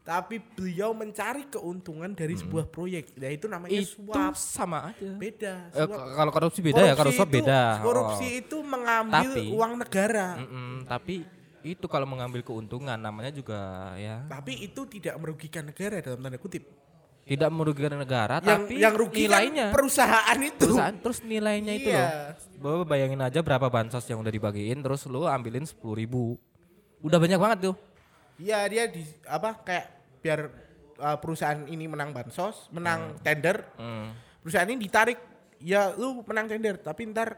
Tapi 0.09 0.41
beliau 0.41 0.91
mencari 0.91 1.45
keuntungan 1.47 2.09
dari 2.11 2.33
sebuah 2.33 2.65
proyek. 2.67 3.13
Nah 3.15 3.29
itu 3.29 3.45
namanya 3.45 3.77
Hmm. 3.77 3.85
Itu 3.85 4.09
suap. 4.09 4.33
sama 4.33 4.79
aja. 4.89 5.05
Beda. 5.13 5.69
Eh, 5.69 5.85
Suap. 5.85 6.17
kalau 6.17 6.33
korupsi 6.33 6.61
beda 6.63 6.81
ya, 6.83 6.95
kalau 6.97 7.13
suap 7.13 7.29
beda. 7.29 7.61
Korupsi 7.79 8.25
Oh. 8.27 8.41
itu 8.41 8.57
mengambil 8.63 9.29
Tapi- 9.31 9.53
uang 9.53 9.73
negara. 9.77 10.27
Mm-mm, 10.41 10.73
tapi 10.83 11.29
itu 11.61 11.85
kalau 11.85 12.09
mengambil 12.09 12.41
keuntungan 12.41 12.97
namanya 12.97 13.29
juga 13.29 13.59
ya 13.95 14.25
Tapi 14.25 14.65
itu 14.65 14.81
tidak 14.89 15.13
merugikan 15.19 15.67
negara 15.67 16.01
dalam 16.01 16.17
tanda 16.19 16.39
kutip. 16.39 16.65
tidak 17.21 17.53
merugikan 17.53 17.93
negara 17.93 18.41
Yang 18.41 18.49
tapi 18.49 18.75
yang 18.81 18.95
rugi 18.97 19.13
kan 19.21 19.45
nilainya 19.45 19.67
perusahaan 19.69 20.39
itu. 20.41 20.65
perusahaan 20.65 20.97
terus 20.97 21.21
nilainya 21.21 21.73
itu 21.75 21.91
loh. 21.91 22.01
Iya. 22.01 22.33
Bawa 22.57 22.89
bayangin 22.89 23.21
aja 23.21 23.45
berapa 23.45 23.69
bansos 23.69 24.01
yang 24.03 24.17
udah 24.19 24.33
dibagiin 24.33 24.81
terus 24.81 25.05
lu 25.05 25.29
ambilin 25.29 25.61
sepuluh 25.63 25.93
ribu. 25.95 26.41
Udah 26.99 27.21
banyak 27.21 27.37
banget 27.37 27.59
tuh. 27.63 27.77
Iya 28.39 28.65
dia 28.65 28.89
di 28.89 29.05
apa 29.23 29.61
kayak 29.61 29.98
biar 30.19 30.51
uh, 30.97 31.17
perusahaan 31.17 31.63
ini 31.65 31.87
menang 31.87 32.11
bansos, 32.11 32.67
menang 32.69 33.17
tender, 33.21 33.63
Hmm. 33.75 34.13
perusahaan 34.41 34.67
ini 34.67 34.79
ditarik. 34.81 35.19
Ya 35.59 35.91
lu 35.91 36.23
menang 36.23 36.47
tender 36.47 36.79
tapi 36.79 37.03
ntar 37.07 37.35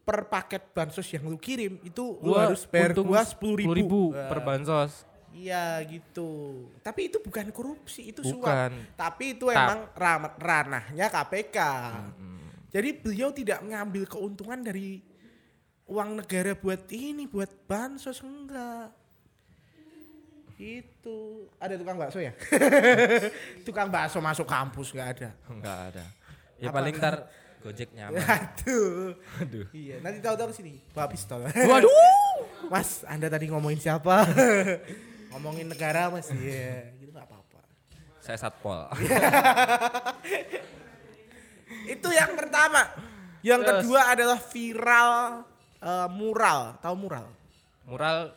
per 0.00 0.24
paket 0.26 0.72
bansos 0.72 1.04
yang 1.06 1.24
lu 1.24 1.36
kirim 1.36 1.76
itu 1.80 2.16
lu 2.18 2.32
Gua 2.32 2.48
harus 2.48 2.64
bayar 2.64 2.96
gua 2.96 3.20
sepuluh 3.20 3.68
ribu, 3.68 4.10
per 4.10 4.40
bansos. 4.40 5.04
iya 5.30 5.78
gitu. 5.84 6.66
Tapi 6.80 7.06
itu 7.06 7.20
bukan 7.20 7.52
korupsi 7.52 8.10
itu 8.10 8.18
Bukan. 8.24 8.40
suap 8.72 8.96
tapi 8.96 9.36
itu 9.36 9.46
Tap. 9.46 9.56
emang 9.60 9.80
ranahnya 10.36 11.06
KPK 11.06 11.56
jadi 12.66 12.88
beliau 12.94 13.30
tidak 13.30 13.60
mengambil 13.60 14.06
keuntungan 14.06 14.58
dari 14.58 15.02
uang 15.84 16.18
negara 16.18 16.54
buat 16.54 16.82
ini 16.88 17.26
buat 17.26 17.50
bansos 17.66 18.22
enggak 18.22 18.90
itu 20.60 21.48
ada 21.56 21.72
tukang 21.80 21.96
bakso 21.96 22.20
ya 22.20 22.36
tukang 23.66 23.88
bakso 23.88 24.20
masuk 24.20 24.44
kampus 24.44 24.92
nggak 24.92 25.08
ada 25.16 25.28
Enggak 25.48 25.78
ada. 25.92 26.04
Ya 26.60 26.68
Apa? 26.68 26.76
paling 26.76 26.94
ntar 27.00 27.16
Gojek 27.60 27.92
nyaman. 27.92 28.24
Aduh. 28.24 29.12
Aduh. 29.44 29.66
Iya, 29.76 30.00
nanti 30.00 30.24
tahu-tahu 30.24 30.48
sini 30.48 30.80
bawa 30.96 31.12
pistol. 31.12 31.44
Waduh. 31.44 31.92
Mas, 32.72 33.04
Anda 33.04 33.28
tadi 33.28 33.52
ngomongin 33.52 33.76
siapa? 33.76 34.24
ngomongin 35.36 35.68
negara, 35.68 36.08
Mas. 36.08 36.32
Iya, 36.32 36.88
gitu 36.96 37.12
nggak 37.12 37.28
apa-apa. 37.28 37.60
Saya 38.24 38.40
satpol. 38.40 38.88
Itu 42.00 42.08
yang 42.08 42.32
pertama. 42.32 42.88
Yang 43.44 43.60
Terus. 43.60 43.72
kedua 43.84 44.00
adalah 44.08 44.38
viral 44.40 45.12
eh, 45.84 46.08
mural. 46.08 46.60
Tahu 46.80 46.94
mural? 46.96 47.26
Mural 47.84 48.32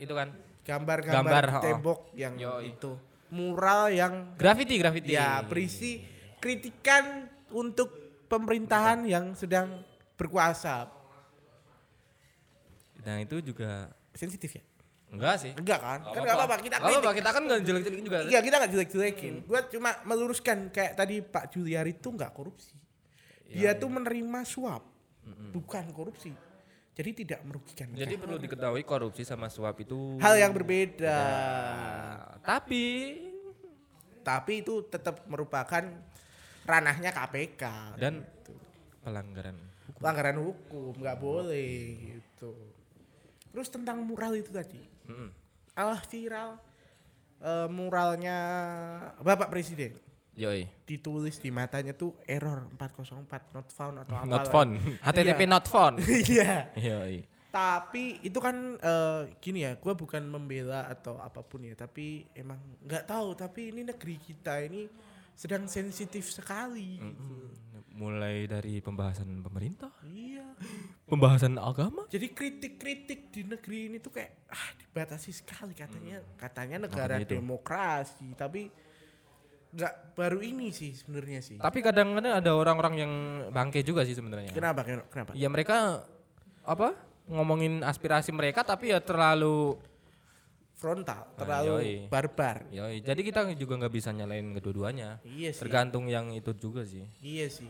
itu 0.00 0.12
kan 0.16 0.32
Gambar-gambar 0.60 1.24
Gambar, 1.24 1.44
oh. 1.56 1.62
tembok 1.64 2.00
yang 2.14 2.34
Yoi. 2.36 2.76
itu. 2.76 2.92
Mural 3.30 3.94
yang 3.94 4.34
graffiti 4.34 4.74
graffiti. 4.76 5.14
ya 5.14 5.40
berisi 5.46 6.02
kritikan 6.42 7.30
untuk 7.54 7.90
pemerintahan 8.26 9.06
yang 9.06 9.34
sedang 9.38 9.82
berkuasa. 10.18 10.90
Nah 13.06 13.16
itu 13.22 13.40
juga 13.40 13.88
Sensitif 14.10 14.50
ya? 14.58 14.64
enggak 15.10 15.34
sih. 15.42 15.52
Enggak 15.58 15.78
kan? 15.82 15.98
Kan 16.06 16.22
enggak 16.22 16.36
apa-apa, 16.38 16.54
kita 16.62 16.76
Nggak 16.78 16.86
apa-apa, 16.86 17.00
kritik. 17.02 17.18
kita 17.18 17.30
kan 17.30 17.42
enggak 17.42 17.60
jelek-jelekin 17.66 18.04
juga. 18.06 18.18
Iya 18.30 18.40
kita 18.46 18.54
nggak 18.62 18.72
jelek-jelekin. 18.74 19.34
Gua 19.46 19.60
cuma 19.66 19.90
meluruskan 20.06 20.58
kayak 20.70 20.92
tadi 20.94 21.16
Pak 21.18 21.44
Juliari 21.50 21.92
itu 21.98 22.08
nggak 22.14 22.30
korupsi. 22.30 22.74
Dia 23.50 23.74
tuh 23.74 23.90
menerima 23.90 24.46
suap, 24.46 24.86
bukan 25.50 25.90
korupsi. 25.90 26.30
Jadi 27.00 27.24
tidak 27.24 27.40
merugikan. 27.48 27.88
Jadi 27.96 28.14
perlu 28.20 28.36
diketahui 28.36 28.84
korupsi 28.84 29.24
sama 29.24 29.48
suap 29.48 29.80
itu 29.80 30.20
hal 30.20 30.36
yang 30.36 30.52
berbeda. 30.52 31.08
Nah, 31.08 32.16
tapi 32.44 33.16
Tapi 34.20 34.60
itu 34.60 34.84
tetap 34.84 35.24
merupakan 35.24 35.80
ranahnya 36.68 37.08
KPK 37.08 37.62
dan 37.96 38.20
pelanggaran 39.00 39.56
hukum. 39.88 39.96
pelanggaran 39.96 40.36
hukum 40.36 40.92
nggak 40.92 41.18
boleh 41.18 41.72
gitu. 42.12 42.52
Terus 43.50 43.72
tentang 43.72 44.04
mural 44.04 44.36
itu 44.36 44.52
tadi, 44.52 44.76
Mm-mm. 45.08 45.32
ah 45.72 45.98
viral 46.04 46.60
eh, 47.40 47.68
muralnya 47.72 48.38
Bapak 49.18 49.48
Presiden 49.48 49.96
Yoi. 50.34 50.62
ditulis 50.86 51.36
di 51.36 51.50
matanya 51.50 51.92
tuh 51.92 52.14
error 52.24 52.66
404 52.78 53.54
not 53.54 53.68
found 53.68 53.96
atau 54.00 54.14
apa 54.14 54.26
Not 54.38 54.46
found. 54.48 54.70
HTTP 55.02 55.40
not 55.44 55.66
found. 55.66 55.98
iya 56.06 56.70
Yoi. 56.74 57.26
tapi 57.50 58.22
itu 58.22 58.38
kan 58.38 58.78
eh, 58.78 59.22
gini 59.42 59.66
ya 59.66 59.74
gue 59.74 59.92
bukan 59.92 60.22
membela 60.22 60.86
atau 60.86 61.18
apa 61.18 61.42
pun 61.42 61.66
ya 61.66 61.74
tapi 61.74 62.22
emang 62.32 62.62
nggak 62.86 63.10
tahu 63.10 63.34
tapi 63.34 63.74
ini 63.74 63.82
negeri 63.82 64.16
kita 64.16 64.62
ini 64.62 64.86
sedang 65.34 65.66
sensitif 65.66 66.30
sekali 66.30 67.00
gitu. 67.00 67.34
Mulai 67.90 68.48
dari 68.48 68.80
pembahasan 68.80 69.44
pemerintah, 69.44 69.92
iya 70.08 70.46
pembahasan 71.04 71.58
agama, 71.60 72.06
jadi 72.08 72.32
kritik-kritik 72.32 73.28
di 73.28 73.44
negeri 73.44 73.92
ini 73.92 73.98
tuh 74.00 74.14
kayak 74.14 74.46
ah 74.48 74.70
dibatasi 74.78 75.34
sekali 75.34 75.76
katanya 75.76 76.22
katanya 76.38 76.86
negara 76.88 77.20
demokrasi 77.20 78.32
tapi 78.38 78.72
nggak 79.70 79.94
baru 80.12 80.38
ini 80.40 80.70
sih 80.70 80.90
sebenarnya 80.92 81.40
sih 81.40 81.56
tapi 81.56 81.78
kadang-kadang 81.78 82.34
ada 82.36 82.50
orang-orang 82.52 82.94
yang 82.96 83.12
bangke 83.48 83.80
juga 83.80 84.02
sih 84.02 84.12
sebenarnya. 84.12 84.50
kenapa 84.50 84.82
kenapa 84.82 85.30
Ya 85.32 85.46
mereka 85.46 86.02
apa? 86.60 86.92
Ngomongin 87.24 87.80
aspirasi 87.80 88.30
mereka 88.30 88.60
tapi 88.60 88.90
ya 88.90 88.98
terlalu 88.98 89.78
frontal 90.74 91.22
Ah, 91.28 91.36
terlalu 91.36 91.70
yoi. 91.70 91.92
barbar 92.06 92.66
Yoi. 92.70 92.98
Jadi 93.00 93.20
kita 93.22 93.46
juga 93.54 93.78
nggak 93.78 93.92
bisa 93.92 94.10
nyalain 94.10 94.50
kedua-duanya. 94.52 95.20
iya 95.22 95.52
sih 95.52 95.60
Tergantung 95.60 96.08
yang 96.08 96.32
itu 96.32 96.50
juga 96.52 96.82
sih. 96.82 97.04
Iya 97.20 97.46
sih. 97.46 97.68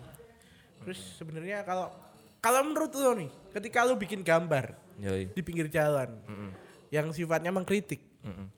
Terus 0.80 0.96
sebenarnya 1.18 1.60
kalau 1.60 1.92
kalau 2.40 2.64
menurut 2.64 2.88
lo 2.94 3.12
nih, 3.12 3.28
ketika 3.52 3.84
lo 3.84 3.94
bikin 3.94 4.22
gambar 4.22 4.72
Yoi. 4.96 5.28
di 5.28 5.42
pinggir 5.42 5.68
jalan 5.68 6.08
Mm-mm. 6.24 6.50
yang 6.88 7.12
sifatnya 7.12 7.50
mengkritik 7.50 8.00
Mm-mm. 8.22 8.48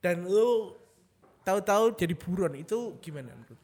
dan 0.00 0.26
lo 0.26 0.81
tahu-tahu 1.42 1.94
jadi 1.94 2.14
buron 2.14 2.52
itu 2.54 2.96
gimana 2.98 3.30
menurut? 3.30 3.58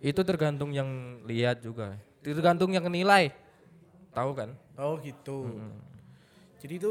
Itu 0.00 0.20
tergantung 0.20 0.68
yang 0.70 0.88
lihat 1.24 1.64
juga. 1.64 1.96
Tergantung 2.20 2.72
yang 2.72 2.84
nilai. 2.88 3.32
Tahu 4.12 4.30
kan? 4.36 4.50
Oh 4.76 4.96
gitu. 5.00 5.48
Jadi 6.60 6.74
itu 6.76 6.90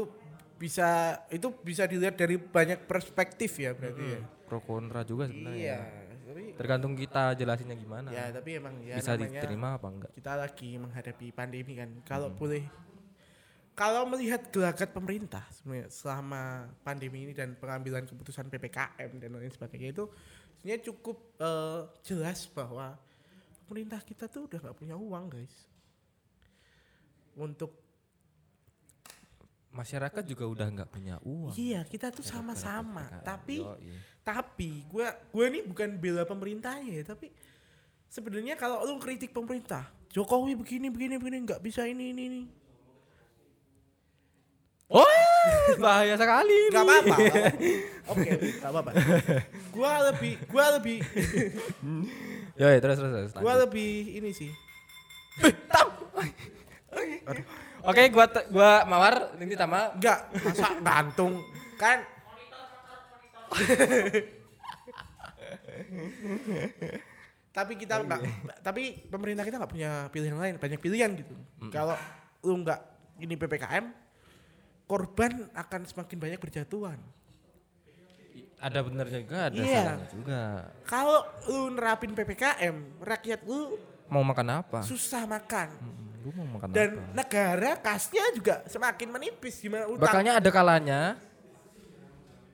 bisa 0.54 1.18
itu 1.28 1.50
bisa 1.60 1.84
dilihat 1.84 2.14
dari 2.14 2.38
banyak 2.38 2.86
perspektif 2.86 3.58
ya 3.58 3.74
berarti 3.74 4.04
ya. 4.18 4.20
Pro 4.46 4.62
kontra 4.62 5.02
juga 5.02 5.26
sebenarnya. 5.26 5.58
Iya. 5.58 5.78
Tapi 6.24 6.42
Tergantung 6.56 6.96
kita 6.96 7.36
jelasinnya 7.36 7.76
gimana. 7.76 8.08
ya 8.10 8.32
tapi 8.32 8.56
emang 8.56 8.74
ya 8.80 8.96
Bisa 8.96 9.14
diterima 9.14 9.76
apa 9.76 9.86
enggak? 9.92 10.10
kita 10.16 10.32
lagi 10.34 10.70
menghadapi 10.78 11.26
pandemi 11.30 11.72
kan. 11.76 11.90
Kalau 12.02 12.32
boleh 12.32 12.64
kalau 13.74 14.06
melihat 14.06 14.38
gelagat 14.54 14.94
pemerintah 14.94 15.42
selama 15.90 16.70
pandemi 16.86 17.26
ini 17.26 17.34
dan 17.34 17.58
pengambilan 17.58 18.06
keputusan 18.06 18.46
PPKM 18.46 19.18
dan 19.18 19.28
lain 19.34 19.50
sebagainya 19.50 19.90
itu 19.90 20.04
sebenarnya 20.58 20.80
cukup 20.90 21.16
eh, 21.42 21.80
jelas 22.06 22.46
bahwa 22.54 22.94
pemerintah 23.66 23.98
kita 24.06 24.30
tuh 24.30 24.46
udah 24.46 24.58
nggak 24.62 24.78
punya 24.78 24.94
uang 24.94 25.26
guys 25.26 25.54
untuk 27.34 27.84
Masyarakat 29.74 30.22
juga 30.22 30.46
udah 30.46 30.70
nggak 30.70 30.86
punya 30.94 31.18
uang. 31.26 31.50
iya 31.58 31.82
kita 31.82 32.14
tuh 32.14 32.22
sama-sama 32.22 33.10
tapi 33.26 33.58
Yoi. 33.58 33.90
tapi 34.22 34.86
gue 34.86 35.02
gue 35.34 35.44
ini 35.50 35.66
bukan 35.66 35.98
bela 35.98 36.22
pemerintahnya 36.22 37.02
ya 37.02 37.04
tapi 37.10 37.34
sebenarnya 38.06 38.54
kalau 38.54 38.86
lu 38.86 39.02
kritik 39.02 39.34
pemerintah 39.34 39.90
Jokowi 40.14 40.54
begini 40.54 40.94
begini 40.94 41.18
begini 41.18 41.42
nggak 41.42 41.58
bisa 41.58 41.90
ini 41.90 42.14
ini 42.14 42.22
ini 42.30 42.42
Oh, 44.94 45.10
bahaya 45.82 46.14
sekali 46.14 46.70
nggak 46.70 46.84
apa-apa 46.86 47.16
oke 48.14 48.30
nggak 48.30 48.70
apa-apa. 48.70 48.90
Gue 49.74 49.92
lebih 50.12 50.34
gue 50.46 50.64
lebih. 50.78 50.98
Yoi, 52.62 52.78
terus 52.78 52.96
terus 53.02 53.10
terus. 53.10 53.32
lanjut. 53.34 53.66
lebih 53.66 54.22
ini 54.22 54.30
sih. 54.30 54.50
Oke, 57.84 58.06
gua 58.14 58.30
gua 58.54 58.86
mawar 58.86 59.34
ini 59.42 59.58
tama. 59.58 59.90
nggak 59.98 60.18
masa 60.46 60.78
gantung? 60.78 61.42
Kan. 61.74 62.06
Tapi 67.50 67.72
kita 67.74 67.98
nggak 67.98 68.20
tapi 68.62 69.02
pemerintah 69.10 69.42
kita 69.42 69.58
nggak 69.58 69.72
punya 69.74 70.06
pilihan 70.14 70.38
lain 70.38 70.54
banyak 70.62 70.78
pilihan 70.78 71.10
gitu. 71.18 71.34
Kalau 71.74 71.98
lu 72.46 72.62
nggak 72.62 72.78
ini 73.18 73.34
ppkm 73.34 74.03
korban 74.84 75.32
akan 75.52 75.80
semakin 75.84 76.16
banyak 76.18 76.38
berjatuhan 76.38 76.98
Ada 78.56 78.80
bener 78.80 79.06
juga, 79.06 79.38
ada 79.44 79.56
Iya. 79.56 79.76
salahnya 79.78 80.08
juga. 80.08 80.40
kalau 80.84 81.20
lu 81.44 81.68
nerapin 81.70 82.10
ppkm 82.10 82.76
rakyat 82.98 83.40
lu 83.42 83.76
Mau 84.06 84.20
makan 84.20 84.48
apa? 84.58 84.80
susah 84.80 85.24
makan 85.24 85.68
Hmm, 85.74 86.20
Lu 86.20 86.32
mau 86.32 86.46
makan 86.50 86.68
dan 86.70 86.90
apa? 86.94 87.12
negara 87.14 87.70
kasnya 87.76 88.24
juga 88.32 88.64
semakin 88.64 89.08
menipis 89.10 89.58
gimana 89.58 89.84
utang 89.84 90.00
Makanya 90.02 90.40
ada 90.40 90.50
kalanya 90.50 91.00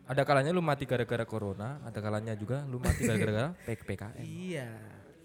ada 0.05 0.23
kalanya 0.25 0.51
lu 0.51 0.59
mati 0.59 0.83
gara-gara 0.83 1.23
corona, 1.23 1.79
ada 1.81 1.95
kalanya 1.97 2.35
juga 2.35 2.67
lu 2.67 2.83
mati 2.83 3.07
gara-gara 3.07 3.55
PPKM. 3.69 4.19
Iya, 4.19 4.67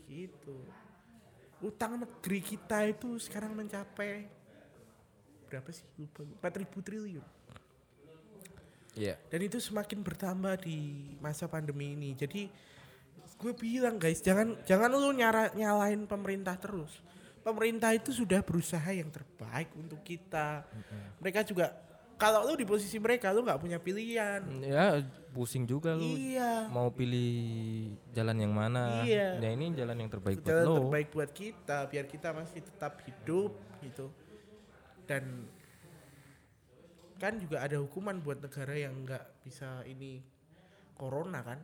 gitu. 0.05 0.61
Utang 1.59 1.97
negeri 1.97 2.37
kita 2.37 2.85
itu 2.85 3.17
sekarang 3.17 3.57
mencapai 3.57 4.29
berapa 5.45 5.69
sih? 5.69 5.85
Lupa. 5.95 6.25
4000 6.41 6.65
triliun. 6.81 7.25
Iya. 8.95 9.19
dan 9.27 9.39
itu 9.43 9.59
semakin 9.59 9.99
bertambah 9.99 10.55
di 10.63 10.79
masa 11.19 11.51
pandemi 11.51 11.99
ini 11.99 12.15
jadi 12.15 12.47
gue 13.35 13.51
bilang 13.51 13.99
guys 13.99 14.23
jangan 14.23 14.55
jangan 14.63 14.87
lu 14.87 15.11
nyara, 15.11 15.51
nyalain 15.51 16.07
pemerintah 16.07 16.55
terus 16.55 17.03
pemerintah 17.43 17.91
itu 17.91 18.15
sudah 18.15 18.39
berusaha 18.39 18.87
yang 18.87 19.11
terbaik 19.11 19.67
untuk 19.75 19.99
kita 19.99 20.63
mereka 21.19 21.43
juga 21.43 21.75
kalau 22.15 22.47
lu 22.47 22.55
di 22.55 22.63
posisi 22.63 22.95
mereka 22.95 23.35
lu 23.35 23.43
nggak 23.43 23.59
punya 23.59 23.75
pilihan 23.75 24.39
Ya 24.63 25.03
pusing 25.35 25.67
juga 25.67 25.91
lu. 25.91 26.15
iya 26.15 26.71
Mau 26.71 26.87
pilih 26.87 27.35
jalan 28.15 28.39
yang 28.39 28.55
mana? 28.55 29.03
Iya. 29.03 29.43
Ya 29.43 29.49
ini 29.51 29.75
jalan 29.75 29.99
yang 29.99 30.07
terbaik 30.07 30.39
buat 30.39 30.47
jalan 30.47 30.63
lo. 30.63 30.75
terbaik 30.79 31.11
buat 31.11 31.31
kita 31.35 31.91
biar 31.91 32.07
kita 32.07 32.31
masih 32.31 32.63
tetap 32.63 33.03
hidup 33.03 33.51
gitu 33.83 34.07
dan 35.05 35.47
kan 37.15 37.39
juga 37.39 37.63
ada 37.63 37.79
hukuman 37.79 38.19
buat 38.19 38.43
negara 38.43 38.75
yang 38.75 39.07
nggak 39.07 39.45
bisa 39.45 39.81
ini 39.87 40.19
corona 40.97 41.41
kan? 41.41 41.59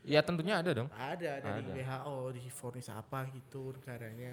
Ya 0.00 0.24
tentunya 0.24 0.58
ada 0.58 0.72
dong. 0.72 0.88
ada 0.96 1.44
dari 1.44 1.60
Ada. 1.60 1.72
WHO 1.76 2.16
di 2.32 2.42
vonis 2.48 2.88
apa 2.88 3.28
gitu 3.36 3.76
negaranya. 3.76 4.32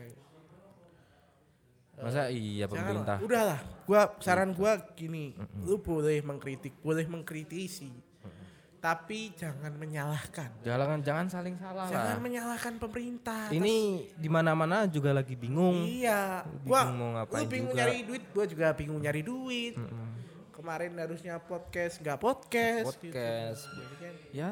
Masa 1.97 2.29
iya 2.29 2.69
Jangan 2.69 2.77
pemerintah? 2.77 3.17
lah, 3.17 3.25
udahlah 3.25 3.59
gua 3.83 4.01
saran 4.21 4.53
gua 4.53 4.77
gini. 4.95 5.35
Lu 5.65 5.81
boleh 5.81 6.23
mengkritik 6.23 6.77
boleh 6.79 7.03
mengkritisi 7.09 7.89
tapi 8.87 9.35
jangan 9.35 9.73
menyalahkan 9.75 10.47
Jangan 10.63 11.03
jangan 11.03 11.25
saling 11.27 11.59
salah 11.59 11.91
jangan 11.91 12.15
lah. 12.15 12.23
menyalahkan 12.23 12.73
pemerintah 12.79 13.51
Ini 13.51 14.07
di 14.15 14.29
mana-mana 14.31 14.87
juga 14.87 15.11
lagi 15.11 15.35
bingung. 15.35 15.83
Iya, 15.83 16.47
Bingung 16.63 16.71
gua 16.71 16.81
mau 16.95 17.09
ngapain 17.19 17.43
lu 17.43 17.51
bingung 17.51 17.73
juga. 17.75 17.83
nyari 17.83 17.97
duit, 18.07 18.23
gua 18.31 18.45
juga 18.47 18.67
bingung 18.71 18.99
nyari 19.03 19.21
duit. 19.27 19.75
Kemarin 20.55 20.91
harusnya 20.95 21.35
podcast, 21.43 21.99
nggak 21.99 22.15
podcast. 22.15 22.87
Podcast. 22.95 23.61
Gitu. 23.67 23.75
Jadi 23.83 23.95
kan, 23.99 24.13
Ya. 24.31 24.51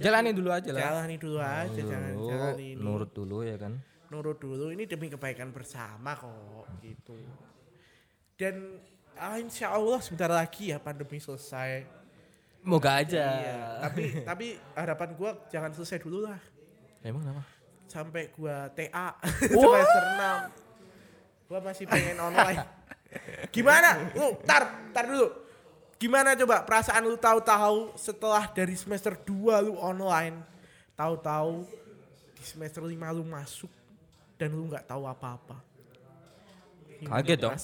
Jalani 0.00 0.30
dulu 0.30 0.48
aja 0.54 0.70
lah. 0.70 0.80
Jalani 0.80 1.16
dulu 1.18 1.38
aja, 1.42 1.80
jangan 1.82 2.12
Dulu, 2.14 2.28
jangan 2.30 2.54
ini. 2.54 2.70
Nurut. 2.78 2.86
Nurut 2.86 3.10
dulu 3.12 3.36
ya 3.42 3.56
kan. 3.58 3.72
dulu, 4.10 4.64
ini 4.70 4.84
demi 4.86 5.06
kebaikan 5.10 5.50
bersama 5.50 6.14
kok, 6.14 6.66
gitu. 6.82 7.18
Dan 8.38 8.78
ah, 9.18 9.36
insya 9.42 9.74
Allah 9.74 9.98
sebentar 10.02 10.30
lagi 10.30 10.70
ya 10.72 10.78
pandemi 10.78 11.18
selesai. 11.18 11.99
Moga 12.60 13.00
aja. 13.00 13.24
Iya, 13.40 13.60
tapi 13.80 14.04
tapi 14.24 14.46
harapan 14.76 15.08
gua 15.16 15.30
jangan 15.48 15.72
selesai 15.72 15.98
dulu 16.04 16.28
lah. 16.28 16.40
Emang 17.00 17.24
kenapa? 17.24 17.60
sampai 17.90 18.30
gua 18.30 18.70
TA 18.70 19.18
semester 19.50 20.02
6 20.54 21.50
gua 21.50 21.58
masih 21.58 21.84
pengen 21.90 22.22
online. 22.22 22.62
Gimana? 23.50 24.14
Lu 24.14 24.38
tar 24.46 24.70
tar 24.94 25.10
dulu. 25.10 25.26
Gimana 25.98 26.38
coba 26.38 26.62
perasaan 26.62 27.02
lu 27.02 27.18
tahu-tahu 27.18 27.98
setelah 27.98 28.46
dari 28.54 28.78
semester 28.78 29.18
2 29.18 29.66
lu 29.66 29.74
online? 29.82 30.38
Tahu-tahu 30.94 31.66
di 32.38 32.44
semester 32.46 32.86
5 32.86 32.94
lu 33.18 33.26
masuk 33.26 33.68
dan 34.38 34.54
lu 34.54 34.70
nggak 34.70 34.86
tahu 34.86 35.04
apa-apa 35.04 35.58
Kaget 37.02 37.38
dong. 37.38 37.54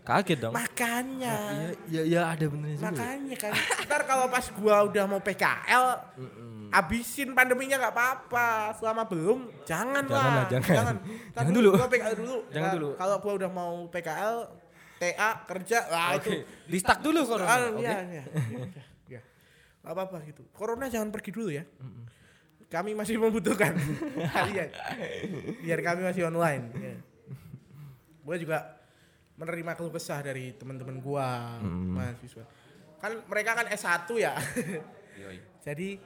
Kaget 0.00 0.38
dong. 0.40 0.52
makanya 0.52 1.36
ya, 1.86 2.02
ya 2.02 2.20
ada 2.28 2.44
benernya 2.44 2.76
juga. 2.76 2.88
makanya 2.90 3.34
kan 3.36 3.52
ntar 3.84 4.02
kalau 4.04 4.26
pas 4.26 4.46
gua 4.50 4.76
udah 4.84 5.04
mau 5.04 5.20
PKL 5.20 5.84
abisin 6.70 7.30
pandeminya 7.30 7.76
nggak 7.76 7.90
apa-apa 7.90 8.48
selama 8.74 9.02
belum 9.04 9.50
jangan 9.62 10.00
Jangan 10.02 10.06
lah 10.06 10.32
lah, 10.32 10.44
jangan. 10.48 10.96
Ntar 11.30 11.42
Jangan 11.42 11.52
dulu. 11.52 11.70
gua 11.74 11.88
PKL 11.88 12.14
dulu 12.16 12.36
Jangan 12.46 12.62
Nah, 12.62 12.74
dulu. 12.74 12.88
kalau 12.94 13.16
gua 13.18 13.32
udah 13.36 13.50
mau 13.50 13.72
PKL 13.86 14.34
TA 14.96 15.30
kerja 15.44 15.78
lah 15.86 16.08
itu 16.14 16.30
Di 16.64 16.76
stuck 16.76 17.00
dulu 17.00 17.20
corona. 17.24 17.48
Ah, 17.48 17.58
Oke. 17.68 17.80
iya, 17.80 17.98
iya, 18.06 18.22
iya. 19.08 19.20
Nggak 19.80 19.92
apa-apa 19.92 20.16
gitu 20.24 20.42
corona 20.50 20.86
jangan 20.86 21.08
pergi 21.08 21.30
dulu 21.30 21.50
ya 21.50 21.64
kami 22.66 22.94
masih 22.94 23.18
membutuhkan 23.18 23.74
kalian 24.36 24.70
biar 25.58 25.80
kami 25.82 26.00
masih 26.06 26.22
online 26.24 26.64
ya. 26.72 26.94
Gue 28.30 28.46
juga 28.46 28.78
menerima 29.34 29.72
keluh 29.74 29.90
kesah 29.90 30.22
dari 30.22 30.52
teman-teman 30.54 31.02
gua 31.02 31.58
mahasiswa. 31.64 32.46
Kan 33.02 33.24
mereka 33.26 33.56
kan 33.58 33.66
S1 33.72 34.06
ya. 34.20 34.36
Jadi 35.66 35.98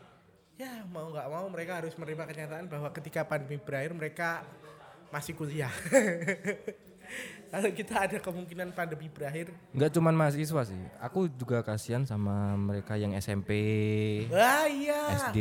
ya 0.55 0.87
mau 0.87 1.11
nggak 1.11 1.27
mau 1.29 1.45
mereka 1.51 1.83
harus 1.83 1.99
menerima 1.99 2.31
kenyataan 2.31 2.71
bahwa 2.71 2.89
ketika 2.95 3.27
pandemi 3.27 3.59
berakhir 3.59 3.93
mereka 3.93 4.47
masih 5.11 5.35
kuliah. 5.35 5.75
Kalau 7.53 7.71
kita 7.71 8.09
ada 8.09 8.19
kemungkinan 8.19 8.73
pandemi 8.75 9.07
berakhir. 9.13 9.53
Enggak 9.77 9.93
cuman 9.95 10.15
mahasiswa 10.15 10.63
sih. 10.65 10.83
Aku 11.03 11.29
juga 11.29 11.61
kasihan 11.61 12.03
sama 12.03 12.57
mereka 12.57 12.97
yang 12.97 13.15
SMP, 13.19 13.51
ah 14.33 14.67
iya. 14.67 15.31
SD, 15.31 15.39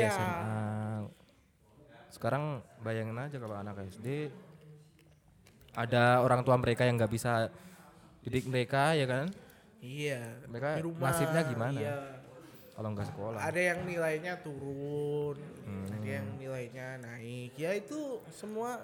iya. 0.00 0.10
SMA. 0.10 0.58
Sekarang 2.10 2.64
bayangin 2.82 3.18
aja 3.18 3.36
kalau 3.38 3.54
anak 3.54 3.86
SD 3.86 4.32
ada 5.74 6.18
orang 6.18 6.40
tua 6.40 6.54
mereka 6.54 6.82
yang 6.82 6.94
nggak 6.94 7.10
bisa 7.10 7.50
didik 8.20 8.46
mereka 8.46 8.92
ya 8.92 9.04
kan? 9.04 9.26
iya 9.78 10.22
Mereka 10.46 10.80
di 10.80 10.82
rumah, 10.82 11.10
nasibnya 11.10 11.42
gimana? 11.44 11.76
iya. 11.76 11.96
Kalau 12.72 12.90
nggak 12.90 13.06
sekolah. 13.06 13.38
ada 13.38 13.60
yang 13.60 13.80
nilainya 13.82 14.34
turun 14.38 15.36
Hmm. 15.62 15.86
ada 15.90 16.08
yang 16.10 16.26
nilainya 16.34 16.86
naik 17.00 17.54
ya 17.54 17.70
itu 17.72 17.96
semua 18.28 18.82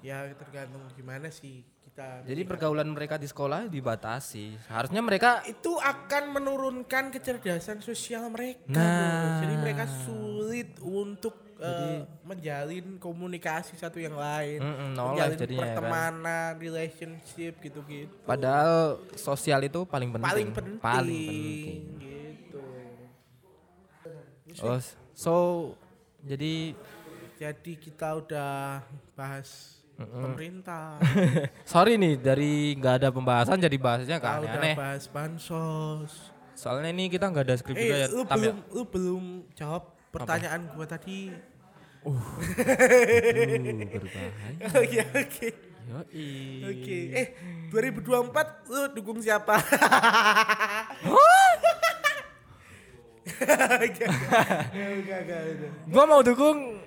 ya 0.00 0.26
tergantung 0.34 0.82
gimana 0.92 1.28
sih 1.28 1.62
kita 1.82 2.24
Jadi 2.24 2.42
pergaulan 2.42 2.88
mereka 2.88 3.14
di 3.14 3.28
sekolah 3.28 3.68
dibatasi. 3.68 4.56
Harusnya 4.66 4.98
mereka 4.98 5.44
itu 5.44 5.76
akan 5.76 6.32
menurunkan 6.32 7.12
kecerdasan 7.12 7.78
sosial 7.78 8.26
mereka 8.26 8.64
Nah. 8.68 9.38
jadi 9.38 9.54
mereka 9.54 9.84
sulit 10.02 10.80
untuk 10.80 11.51
eh, 11.64 11.98
menjalin 12.22 12.86
komunikasi 12.96 13.74
satu 13.74 13.96
yang 13.96 14.14
lain 14.14 14.58
Mm-mm, 14.58 14.88
no 14.92 15.12
menjalin 15.12 15.36
jadinya 15.36 15.56
ya 15.56 15.62
kan. 15.62 15.74
pertemanan 15.76 16.52
relationship 16.56 17.52
gitu-gitu 17.58 18.14
padahal 18.22 18.74
sosial 19.14 19.60
itu 19.60 19.82
paling 19.84 20.10
penting. 20.10 20.26
paling 20.26 20.48
penting 20.50 20.76
Paling 20.78 21.28
penting. 21.28 21.80
gitu 21.98 22.62
Oh, 24.60 24.76
so 25.12 25.34
jadi 26.20 26.76
jadi 27.34 27.72
kita 27.74 28.18
udah 28.18 28.84
bahas 29.12 29.80
pemerintah 29.96 30.98
sorry 31.64 31.94
nih 31.94 32.14
dari 32.16 32.52
nggak 32.74 32.94
ada 32.96 33.08
pembahasan 33.08 33.56
jadi 33.56 33.76
bahasnya 33.76 34.18
kan 34.18 34.40
udah 34.40 34.52
aneh. 34.52 34.74
bahas 34.74 35.06
bansos 35.06 36.34
Soalnya 36.52 36.90
ini 36.90 37.08
kita 37.08 37.26
nggak 37.26 37.44
ada 37.44 37.56
skrip 37.56 37.74
juga 37.74 37.86
eh 37.88 38.00
ya. 38.00 38.08
lu 38.08 38.20
ya? 38.20 38.28
belum 38.28 38.56
lu 38.68 38.82
belum 38.84 39.24
jawab 39.52 39.82
pertanyaan 40.10 40.68
gua 40.70 40.86
tadi 40.86 41.32
Uh, 42.02 42.18
berbahaya. 43.94 44.30
oke 44.82 45.00
oke. 45.22 45.48
Oke, 46.62 46.98
eh 47.10 47.26
2024 47.68 48.70
lu 48.70 48.82
dukung 48.96 49.18
siapa? 49.20 49.58
Gua 55.90 56.04
mau 56.06 56.22
dukung 56.22 56.80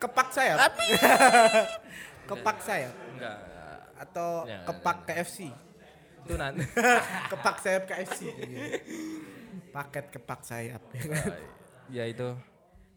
Kepak 0.00 0.28
sayap. 0.32 0.58
kepak 2.24 2.58
sayap 2.64 2.94
enggak. 3.12 3.36
atau 4.00 4.48
Ya, 4.48 4.64
kepak 4.64 4.98
KFC. 5.04 5.52
Itu 6.24 6.34
nanti. 6.40 6.64
kepak 7.32 7.56
sayap 7.60 7.84
KFC. 7.84 8.32
Paket 9.74 10.08
kepak 10.08 10.40
sayap. 10.40 10.80
ya 10.96 11.02
kan? 11.04 11.32
ya 11.92 12.04
itu. 12.08 12.32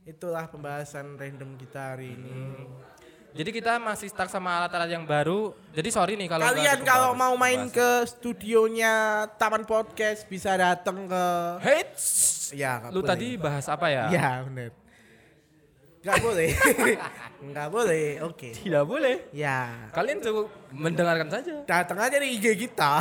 Itulah 0.04 0.52
pembahasan 0.52 1.16
random 1.16 1.56
kita 1.56 1.96
hari 1.96 2.12
ini. 2.12 2.68
Jadi 3.34 3.50
kita 3.56 3.80
masih 3.80 4.12
stuck 4.12 4.28
sama 4.28 4.60
alat-alat 4.60 4.92
yang 4.92 5.08
baru. 5.08 5.56
Jadi 5.72 5.90
sorry 5.96 6.14
nih 6.20 6.28
kalau 6.28 6.44
Kalian 6.44 6.80
kalau 6.84 7.16
mau 7.16 7.34
main 7.40 7.72
ke 7.72 8.04
studionya 8.06 9.26
Taman 9.40 9.64
Podcast 9.64 10.28
bisa 10.28 10.60
datang 10.60 11.08
ke 11.08 11.24
Hits. 11.64 12.04
Ya, 12.52 12.84
Lu 12.92 13.00
boleh. 13.00 13.10
tadi 13.16 13.28
bahas 13.40 13.66
apa 13.72 13.88
ya? 13.88 14.12
Ya 14.12 14.30
benar. 14.44 14.76
Gak 16.04 16.20
boleh. 16.20 16.52
Gak 17.56 17.70
boleh. 17.72 18.08
Oke. 18.28 18.52
Tidak 18.52 18.84
boleh. 18.84 19.32
Ya. 19.32 19.88
Kalian 19.96 20.20
cukup 20.20 20.52
mendengarkan 20.76 21.32
saja. 21.32 21.64
Datang 21.64 21.96
aja 22.04 22.20
di 22.20 22.28
IG 22.36 22.60
kita. 22.60 23.00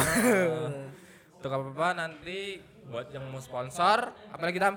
Untuk 1.42 1.50
apa-apa 1.50 1.98
nanti 1.98 2.62
buat 2.86 3.10
yang 3.10 3.26
mau 3.26 3.42
sponsor, 3.42 4.14
apalagi 4.30 4.62
kita 4.62 4.70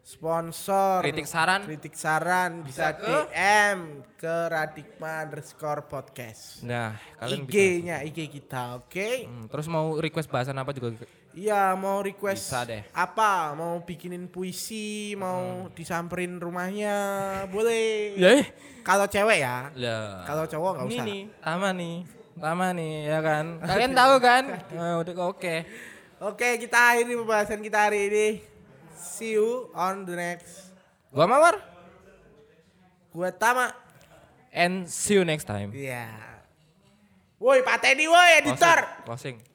Sponsor. 0.00 1.00
kritik 1.00 1.24
saran. 1.24 1.60
Kritik 1.62 1.94
saran 1.94 2.60
bisa, 2.60 2.92
Bisa 2.92 2.98
ke- 2.98 3.28
DM 3.28 3.78
ke 4.14 4.34
Radikma 4.48 5.22
underscore 5.22 5.84
podcast. 5.84 6.60
Nah, 6.60 6.96
kalian 7.16 7.44
bisa. 7.44 7.54
IG-nya 7.54 7.96
IG 8.02 8.18
kita, 8.28 8.76
oke? 8.76 9.08
Hmm, 9.24 9.46
terus 9.46 9.66
mau 9.66 9.94
request 9.96 10.26
bahasan 10.26 10.56
apa 10.56 10.72
juga 10.72 10.98
Iya, 11.30 11.72
mau 11.74 12.02
request 12.02 12.42
Bisa 12.42 12.66
deh. 12.66 12.82
apa? 12.90 13.54
Mau 13.54 13.78
bikinin 13.80 14.26
puisi, 14.26 15.14
mau 15.14 15.70
disamperin 15.70 16.36
rumahnya, 16.36 16.96
boleh. 17.54 18.18
Ya, 18.18 18.30
eh. 18.36 18.44
Kalau 18.82 19.06
cewek 19.06 19.38
ya. 19.38 19.70
Lah. 19.70 20.26
Kalau 20.26 20.44
cowok 20.44 20.70
nggak 20.74 20.86
ini 20.86 20.96
usah. 20.96 21.06
nih, 21.06 21.20
lama 21.40 21.68
nih. 21.70 21.96
Lama 22.34 22.66
nih, 22.72 22.94
ya 23.06 23.18
kan? 23.20 23.44
Kalian 23.68 23.92
tahu 23.94 24.14
kan? 24.18 24.42
Nah, 24.74 24.98
udah 25.04 25.14
oke. 25.22 25.54
Oke, 26.20 26.58
kita 26.58 26.76
akhiri 26.92 27.14
pembahasan 27.14 27.60
kita 27.60 27.86
hari 27.86 28.10
ini. 28.10 28.28
See 29.00 29.32
you 29.32 29.72
on 29.72 30.04
the 30.04 30.14
next. 30.16 30.70
Gua 31.10 31.26
Mawar 31.26 31.56
Gue 33.10 33.32
Tama. 33.34 33.74
and 34.52 34.86
see 34.86 35.14
you 35.14 35.24
next 35.24 35.44
time. 35.50 35.70
Iya. 35.74 36.06
Woi, 37.40 37.62
pateni 37.62 38.06
woi 38.06 38.38
editor. 38.38 38.86
Closing. 39.06 39.40
Closing. 39.40 39.49